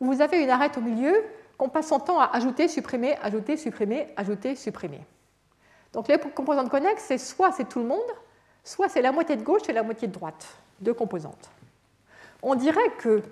[0.00, 1.14] où vous avez une arête au milieu
[1.56, 5.00] qu'on passe son temps à ajouter, supprimer, ajouter, supprimer, ajouter, supprimer.
[5.92, 8.00] Donc les composantes connexes, c'est soit c'est tout le monde,
[8.64, 11.50] soit c'est la moitié de gauche et la moitié de droite, deux composantes.
[12.42, 13.22] On dirait que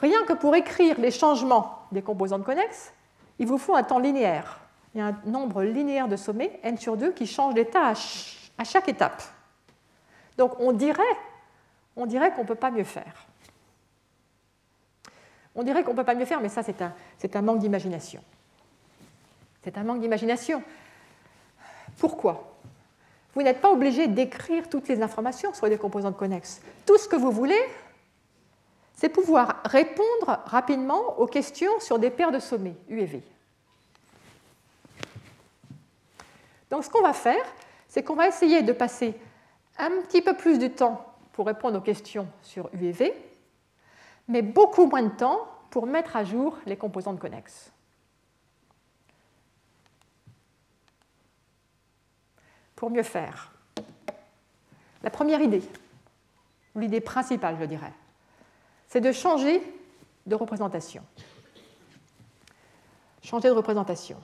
[0.00, 2.92] rien que pour écrire les changements des composantes connexes,
[3.38, 4.60] il vous faut un temps linéaire.
[4.94, 7.92] Il y a un nombre linéaire de sommets, n sur 2, qui change d'état
[8.58, 9.22] à chaque étape.
[10.36, 11.02] Donc on dirait,
[11.96, 13.26] on dirait qu'on ne peut pas mieux faire.
[15.54, 16.92] On dirait qu'on ne peut pas mieux faire, mais ça, c'est un,
[17.34, 18.22] un, manque d'imagination.
[19.62, 20.62] C'est un manque d'imagination.
[21.98, 22.56] Pourquoi?
[23.34, 26.62] Vous n'êtes pas obligé d'écrire toutes les informations sur les composantes connexes.
[26.86, 27.60] Tout ce que vous voulez,
[29.02, 33.20] c'est pouvoir répondre rapidement aux questions sur des paires de sommets, U et V.
[36.70, 37.44] Donc ce qu'on va faire,
[37.88, 39.12] c'est qu'on va essayer de passer
[39.76, 43.12] un petit peu plus de temps pour répondre aux questions sur U et V,
[44.28, 47.72] mais beaucoup moins de temps pour mettre à jour les composantes connexes.
[52.76, 53.50] Pour mieux faire.
[55.02, 55.64] La première idée,
[56.76, 57.92] ou l'idée principale, je dirais,
[58.92, 59.62] c'est de changer
[60.26, 61.02] de représentation.
[63.22, 64.18] Changer de représentation.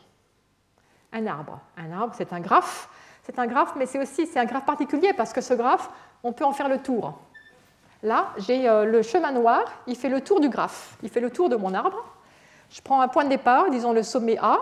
[1.11, 1.59] Un arbre.
[1.79, 2.91] Un arbre, c'est un graphe.
[3.23, 5.89] C'est un graphe, mais c'est aussi c'est un graphe particulier parce que ce graphe,
[6.23, 7.19] on peut en faire le tour.
[8.03, 11.31] Là, j'ai euh, le chemin noir, il fait le tour du graphe, il fait le
[11.31, 12.05] tour de mon arbre.
[12.69, 14.59] Je prends un point de départ, disons le sommet A,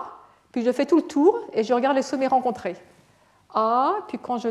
[0.53, 2.77] puis je fais tout le tour et je regarde les sommets rencontrés.
[3.53, 4.47] A, puis quand je,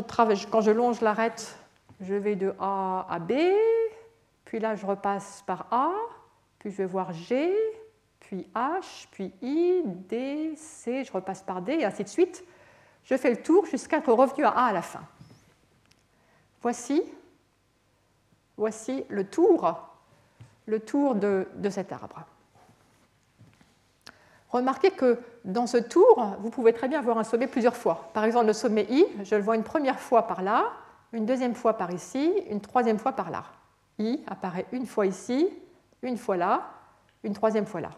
[0.51, 1.57] quand je longe l'arête,
[1.99, 3.31] je vais de A à B,
[4.47, 5.91] puis là je repasse par A,
[6.57, 7.53] puis je vais voir G,
[8.21, 12.45] puis H, puis I, D, C, je repasse par D, et ainsi de suite.
[13.03, 15.03] Je fais le tour jusqu'à être revenu à A à la fin.
[16.61, 17.03] Voici
[18.55, 19.89] Voici le tour,
[20.65, 22.25] le tour de, cet arbre.
[24.49, 28.09] Remarquez que dans ce tour, vous pouvez très bien voir un sommet plusieurs fois.
[28.13, 30.71] Par exemple, le sommet I, je le vois une première fois par là,
[31.11, 33.43] une deuxième fois par ici, une troisième fois par là.
[33.99, 35.49] I apparaît une fois ici,
[36.01, 36.69] une fois là,
[37.23, 37.91] une troisième fois là.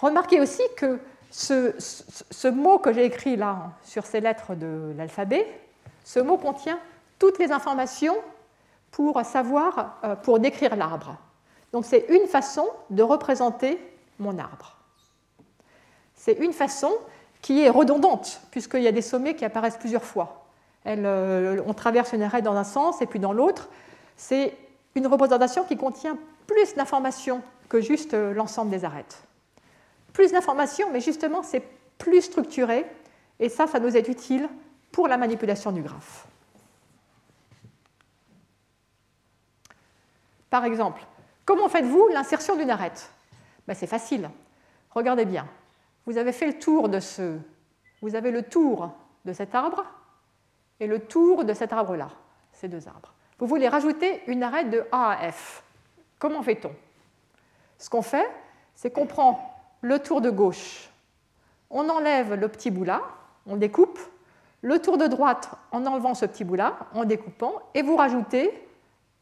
[0.00, 0.98] Remarquez aussi que
[1.30, 5.46] ce, mot que j'ai écrit là sur ces lettres de l'alphabet,
[6.04, 6.78] ce mot contient
[7.18, 8.16] toutes les informations
[8.90, 11.16] pour savoir, euh, pour décrire l'arbre.
[11.72, 13.78] Donc c'est une façon de représenter
[14.18, 14.76] mon arbre.
[16.14, 16.92] C'est une façon
[17.40, 20.46] qui est redondante, puisqu'il y a des sommets qui apparaissent plusieurs fois.
[20.86, 23.68] Euh, on traverse une arête dans un sens et puis dans l'autre.
[24.16, 24.56] C'est
[24.94, 29.24] une représentation qui contient plus d'informations que juste euh, l'ensemble des arêtes.
[30.12, 31.62] Plus d'informations, mais justement, c'est
[31.98, 32.84] plus structuré,
[33.40, 34.48] et ça, ça nous est utile
[34.90, 36.26] pour la manipulation du graphe.
[40.50, 41.02] Par exemple,
[41.46, 43.10] comment faites-vous l'insertion d'une arête?
[43.66, 44.28] Ben, C'est facile.
[44.90, 45.48] Regardez bien.
[46.04, 47.38] Vous avez fait le tour de ce.
[48.02, 48.92] Vous avez le tour
[49.24, 49.84] de cet arbre
[50.80, 52.10] et le tour de cet arbre-là,
[52.52, 53.14] ces deux arbres.
[53.42, 55.64] Vous voulez rajouter une arête de A à F.
[56.20, 56.70] Comment fait-on?
[57.76, 58.30] Ce qu'on fait,
[58.76, 60.88] c'est qu'on prend le tour de gauche,
[61.68, 63.02] on enlève le petit bout là,
[63.44, 63.98] on découpe,
[64.60, 68.64] le tour de droite en enlevant ce petit bout là, en découpant, et vous rajoutez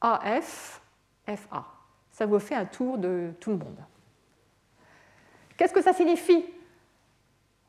[0.03, 0.83] AF,
[1.27, 1.65] FA.
[2.11, 3.79] Ça vous fait un tour de tout le monde.
[5.57, 6.45] Qu'est-ce que ça signifie?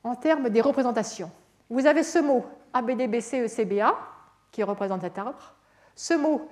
[0.03, 1.31] En termes des représentations
[1.69, 3.97] Vous avez ce mot ABDBCECBA
[4.51, 5.55] qui représente cet arbre,
[6.01, 6.49] ce mot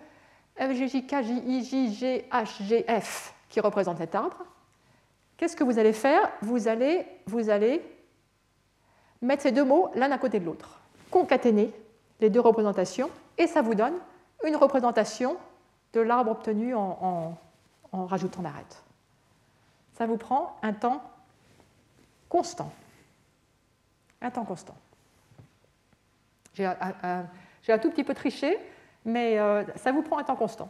[0.57, 4.45] FGJKJIJGHGF qui représente cet arbre.
[5.37, 6.31] Qu'est-ce que vous allez faire?
[6.43, 7.81] Vous allez, vous allez
[9.23, 10.79] mettre ces deux mots l'un à côté de l'autre,
[11.09, 11.73] concaténer
[12.19, 13.95] les deux représentations, et ça vous donne
[14.45, 15.35] une représentation
[15.93, 17.35] de l'arbre obtenu en,
[17.91, 18.83] rajoutant l'arête.
[19.97, 21.01] Ça vous prend un temps
[22.27, 22.71] constant.
[24.21, 24.75] Un temps constant.
[26.53, 27.25] J'ai un,
[27.79, 28.59] tout petit peu triché,
[29.09, 30.69] mais euh, ça vous prend un temps constant.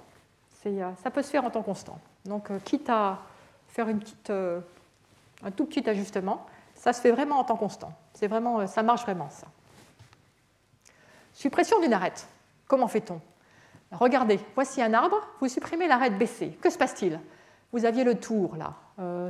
[0.66, 2.00] Euh, ça peut se faire en temps constant.
[2.26, 3.20] Donc, euh, quitte à
[3.68, 7.94] faire un tout petit ajustement, ça se fait vraiment en temps constant.
[8.14, 9.48] C'est vraiment, ça marche vraiment, ça.
[11.34, 12.28] Suppression d'une arête.
[12.68, 13.22] Comment fait-on?
[13.92, 16.58] Regardez, voici un arbre, vous supprimez l'arête BC.
[16.62, 17.20] Que se passe-t-il?
[17.72, 18.74] Vous aviez le tour là,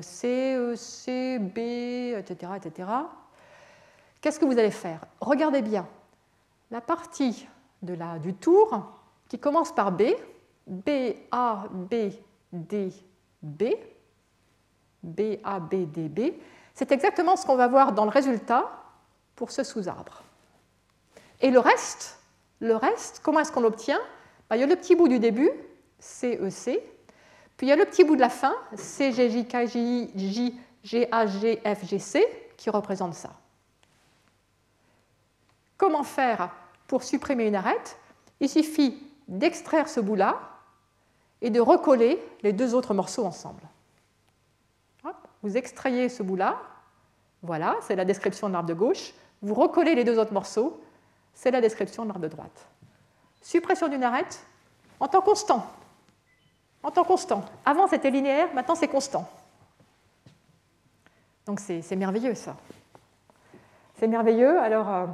[0.01, 1.57] C, e, C, B,
[2.17, 2.53] etc.
[2.55, 2.89] etc.
[4.21, 5.05] Qu'est-ce que vous allez faire?
[5.21, 5.85] Regardez bien,
[6.71, 7.47] la partie
[7.81, 8.98] de la, du tour
[9.29, 10.03] qui commence par B,
[10.67, 10.89] B,
[11.31, 12.11] A, B,
[12.51, 12.91] D,
[13.41, 13.63] B,
[15.01, 16.33] B, A, B, D, B,
[16.73, 18.69] c'est exactement ce qu'on va voir dans le résultat
[19.35, 20.23] pour ce sous-arbre.
[21.39, 22.19] Et le reste,
[22.59, 23.99] le reste, comment est-ce qu'on l'obtient?
[24.49, 25.49] Ben, Il y a le petit bout du début,
[25.99, 26.83] C, E, C,
[27.55, 30.11] puis il y a le petit bout de la fin, C, G, J, K, J,
[30.15, 32.25] J, G, A, G, F, G, C,
[32.57, 33.31] qui représente ça.
[35.77, 36.49] Comment faire
[36.87, 37.97] pour supprimer une arête?
[38.39, 40.39] Il suffit d'extraire ce bout-là
[41.41, 43.61] et de recoller les deux autres morceaux ensemble.
[45.41, 46.57] Vous extrayez ce bout-là,
[47.43, 49.13] voilà, c'est la description de l'arbre de gauche.
[49.41, 50.81] Vous recollez les deux autres morceaux,
[51.33, 52.67] c'est la description de l'arbre de droite.
[53.41, 54.45] Suppression d'une arête
[54.99, 55.65] en temps constant.
[56.83, 57.45] En temps constant.
[57.65, 59.29] Avant c'était linéaire, maintenant c'est constant.
[61.45, 62.57] Donc c'est merveilleux ça.
[63.97, 64.59] C'est merveilleux.
[64.59, 65.05] Alors, euh,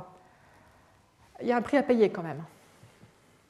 [1.41, 2.43] il y a un prix à payer quand même.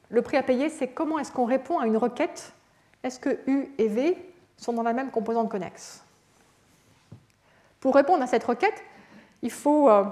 [0.08, 2.52] Le prix à payer, c'est comment est-ce qu'on répond à une requête?
[3.02, 4.16] Est-ce que U et V
[4.56, 6.02] sont dans la même composante connexe?
[7.80, 8.82] Pour répondre à cette requête,
[9.42, 10.04] il faut, euh,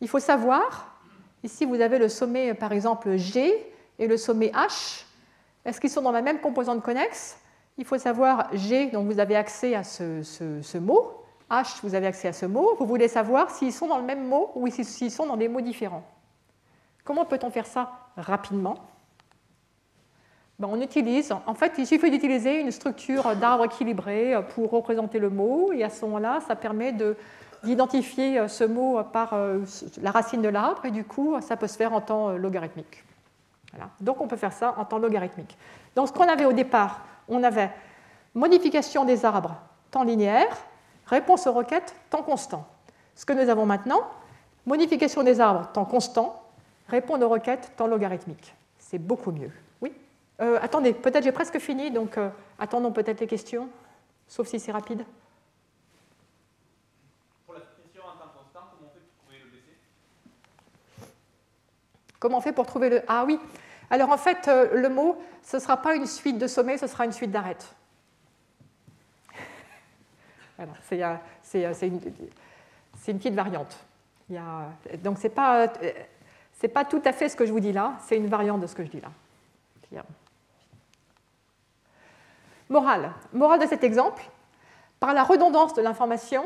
[0.00, 0.98] il faut savoir,
[1.42, 3.54] ici vous avez le sommet par exemple G
[3.98, 5.04] et le sommet H,
[5.64, 7.38] est-ce qu'ils sont dans la même composante connexe?
[7.78, 12.28] Il faut savoir G, donc vous avez accès à ce, mot, H, vous avez accès
[12.28, 15.26] à ce mot, vous voulez savoir s'ils sont dans le même mot ou s'ils sont
[15.26, 16.04] dans des mots différents.
[17.02, 18.76] Comment peut-on faire ça rapidement?
[20.62, 25.72] On utilise, en fait, il suffit d'utiliser une structure d'arbre équilibré pour représenter le mot,
[25.72, 26.94] et à ce moment-là, ça permet
[27.64, 29.58] d'identifier ce mot par euh,
[30.00, 33.02] la racine de l'arbre, et du coup, ça peut se faire en temps euh, logarithmique.
[34.00, 35.58] Donc, on peut faire ça en temps logarithmique.
[35.96, 37.70] Donc, ce qu'on avait au départ, on avait
[38.32, 39.56] modification des arbres,
[39.90, 40.56] temps linéaire,
[41.06, 42.66] réponse aux requêtes, temps constant.
[43.16, 44.02] Ce que nous avons maintenant,
[44.66, 46.40] modification des arbres, temps constant,
[46.88, 48.54] répondre aux requêtes temps logarithmique.
[48.78, 49.50] C'est beaucoup mieux.
[50.40, 52.28] Euh, Attendez, peut-être j'ai presque fini, donc euh,
[52.58, 53.68] attendons peut-être les questions,
[54.26, 55.04] sauf si c'est rapide.
[57.46, 59.62] Pour la question en temps constant, comment on fait pour trouver le BC
[62.18, 63.02] Comment on fait pour trouver le...
[63.06, 63.38] Ah oui
[63.90, 66.88] Alors en fait, euh, le mot, ce ne sera pas une suite de sommets, ce
[66.88, 67.72] sera une suite d'arêtes.
[70.82, 72.00] c'est une,
[73.06, 73.78] une, petite variante.
[74.28, 74.72] Il y a,
[75.04, 78.26] donc ce n'est pas tout à fait ce que je vous dis là, c'est une
[78.26, 79.12] variante de ce que je dis là.
[82.74, 83.12] Morale.
[83.32, 84.22] De cet exemple.
[84.98, 86.44] Par la redondance de l'information,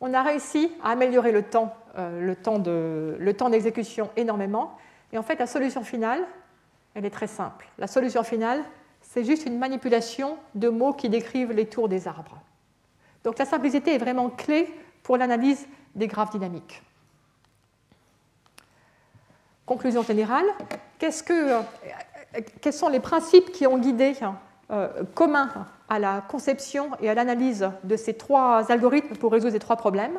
[0.00, 4.76] on a réussi à améliorer le temps, euh, le temps, d'exécution énormément.
[5.12, 6.26] Et en fait, la solution finale,
[6.94, 7.68] elle est très simple.
[7.78, 8.64] La solution finale,
[9.02, 12.40] c'est juste une manipulation de mots qui décrivent les tours des arbres.
[13.22, 14.72] Donc la simplicité est vraiment clé
[15.04, 16.82] pour l'analyse des graphes dynamiques.
[19.64, 20.46] Conclusion générale,
[20.98, 21.62] que,
[22.60, 24.14] quels sont les principes qui ont guidé
[24.70, 25.50] euh, communs
[25.88, 30.18] à la conception et à l'analyse de ces trois algorithmes pour résoudre ces trois problèmes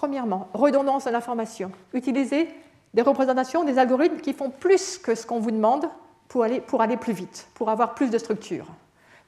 [0.00, 1.72] Premièrement, redondance de l'information.
[1.92, 2.48] Utiliser
[2.94, 5.90] des représentations, des algorithmes qui font plus que ce qu'on vous demande
[6.26, 8.64] pour aller, pour aller plus vite, pour avoir plus de structure.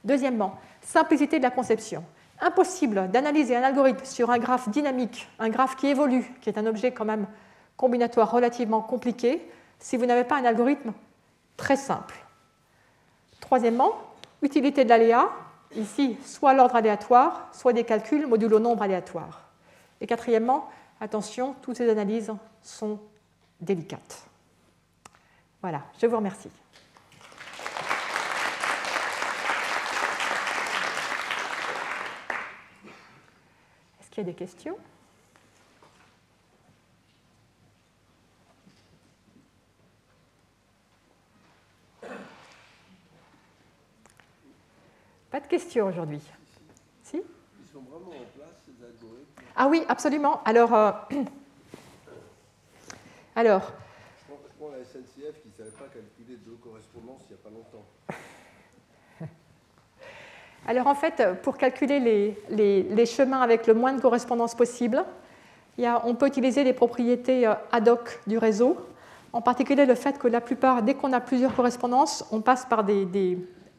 [0.03, 2.03] Deuxièmement, simplicité de la conception.
[2.41, 6.65] Impossible d'analyser un algorithme sur un graphe dynamique, un graphe qui évolue, qui est un
[6.65, 7.27] objet quand même
[7.77, 10.93] combinatoire relativement compliqué si vous n'avez pas un algorithme
[11.55, 12.22] très simple.
[13.43, 13.91] Troisièmement,
[14.41, 15.29] utilité de l'aléa,
[15.75, 19.41] ici, soit l'ordre aléatoire, soit des calculs modulo nombre aléatoire.
[19.99, 20.69] Et quatrièmement,
[21.01, 22.31] attention, toutes ces analyses
[22.61, 22.99] sont
[23.59, 24.25] délicates.
[25.61, 26.49] Voilà, je vous remercie.
[33.99, 34.77] Est-ce qu'il y a des questions?
[45.53, 46.19] Questions aujourd'hui.
[47.03, 50.41] Si Ils sont vraiment en place, ces algorithmes Ah oui, absolument.
[50.45, 50.91] Alors, euh,
[53.35, 57.33] alors je prends, je prends la SNCF qui ne savait pas calculer deux correspondances il
[57.35, 57.85] n'y a pas longtemps.
[60.67, 65.03] Alors en fait, pour calculer les, les- les chemins avec le moins de correspondance possible,
[65.77, 68.77] il y a- on peut utiliser les propriétés euh, ad hoc du réseau,
[69.33, 72.83] en particulier le fait que la plupart, dès qu'on a plusieurs correspondances, on passe par
[72.83, 73.37] des, des-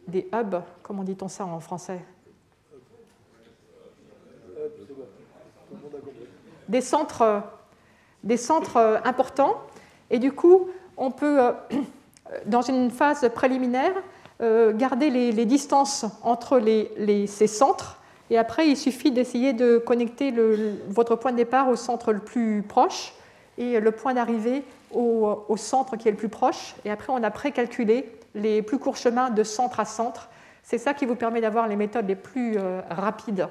[0.09, 2.01] des hubs, comment dit-on ça en français
[6.69, 7.43] des centres,
[8.23, 9.57] des centres euh, importants.
[10.11, 11.53] Et du coup, on peut, euh,
[12.47, 13.93] dans une phase préliminaire,
[14.41, 16.61] euh, garder les, distances entre
[17.27, 18.01] ces centres.
[18.31, 20.35] Et après, il suffit d'essayer de connecter
[20.89, 23.13] votre point de départ au centre le plus proche
[23.59, 26.75] et le point d'arrivée au, au centre qui est le plus proche.
[26.85, 30.29] Et après, on a précalculé les plus courts chemins de centre à centre.
[30.63, 33.49] C'est ça qui vous permet d'avoir les méthodes les plus euh, rapides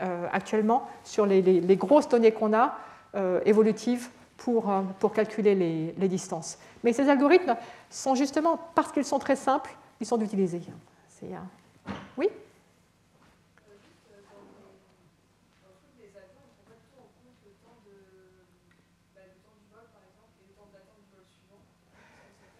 [0.00, 1.42] euh, actuellement sur les,
[1.76, 2.76] grosses données qu'on a
[3.14, 6.58] euh, évolutives pour, pour calculer les, distances.
[6.84, 7.56] Mais ces algorithmes
[7.90, 10.60] sont justement, parce qu'ils sont très simples, ils sont utilisés.
[11.08, 11.26] C'est,
[12.16, 12.28] Oui?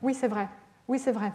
[0.03, 0.49] Oui, c'est vrai.
[0.89, 1.33] Oui, c'est vrai.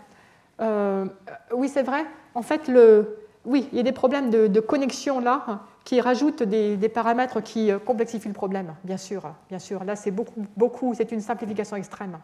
[0.62, 1.06] Euh,
[1.54, 2.06] oui, c'est vrai.
[2.36, 3.18] En fait, le...
[3.46, 7.72] oui, il y a des problèmes de, connexion là qui rajoutent des, des paramètres qui
[7.72, 9.34] euh, complexifient le problème, bien sûr.
[9.50, 9.84] Bien sûr.
[9.84, 12.20] Là, c'est beaucoup, beaucoup, c'est une simplification extrême.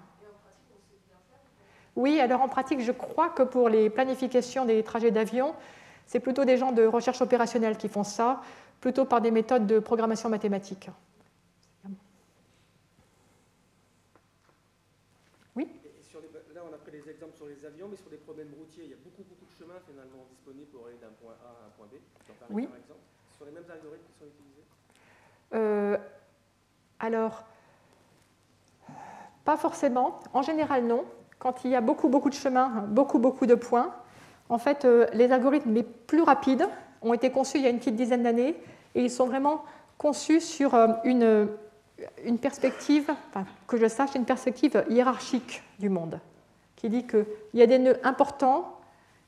[1.96, 5.56] Oui, alors en pratique, je crois que pour les planifications des trajets d'avion,
[6.06, 8.42] c'est plutôt des gens de recherche opérationnelle qui font ça,
[8.80, 10.92] plutôt par des méthodes de programmation mathématique.
[15.60, 15.66] Et
[16.04, 18.50] sur les- là, on a pris les exemples sur les avions, mais sur des problèmes
[18.58, 21.50] routiers, il y a beaucoup, beaucoup de chemins finalement disponibles pour aller d'un point A
[21.64, 22.00] à un point B.
[22.28, 22.68] Dans Paris, Oui.
[22.68, 23.00] par exemple.
[23.32, 24.66] Ce sont les mêmes algorithmes qui sont utilisés?
[25.54, 25.98] Euh,
[27.00, 27.44] alors,
[29.46, 30.20] pas forcément.
[30.34, 31.06] En général, non.
[31.40, 33.94] Quand il y a beaucoup, beaucoup de chemins, beaucoup, beaucoup de points,
[34.50, 36.68] en fait, euh, les algorithmes les plus rapides
[37.02, 38.56] ont été conçus il y a une petite dizaine d'années
[38.96, 39.64] et ils sont vraiment
[39.98, 41.48] conçus sur euh, une,
[42.24, 46.20] une perspective, enfin, que je sache, une perspective hiérarchique du monde,
[46.78, 48.80] qui dit qu'il y a des nœuds importants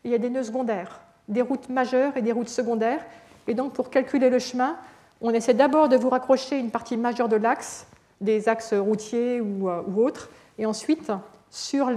[0.03, 3.05] et il y a des nœuds secondaires, des routes majeures et des routes secondaires.
[3.47, 4.77] Et donc, pour calculer le chemin,
[5.19, 7.85] on essaie d'abord de vous raccrocher une partie majeure de l'axe,
[8.21, 11.11] des axes routiers ou, euh, autres, et ensuite,
[11.49, 11.89] sur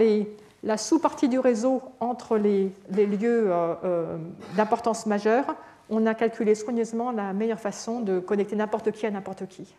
[0.62, 4.16] la sous-partie du réseau entre les, lieux euh, euh,
[4.56, 5.54] d'importance majeure,
[5.90, 9.74] on a calculé soigneusement la meilleure façon de connecter n'importe qui à n'importe qui.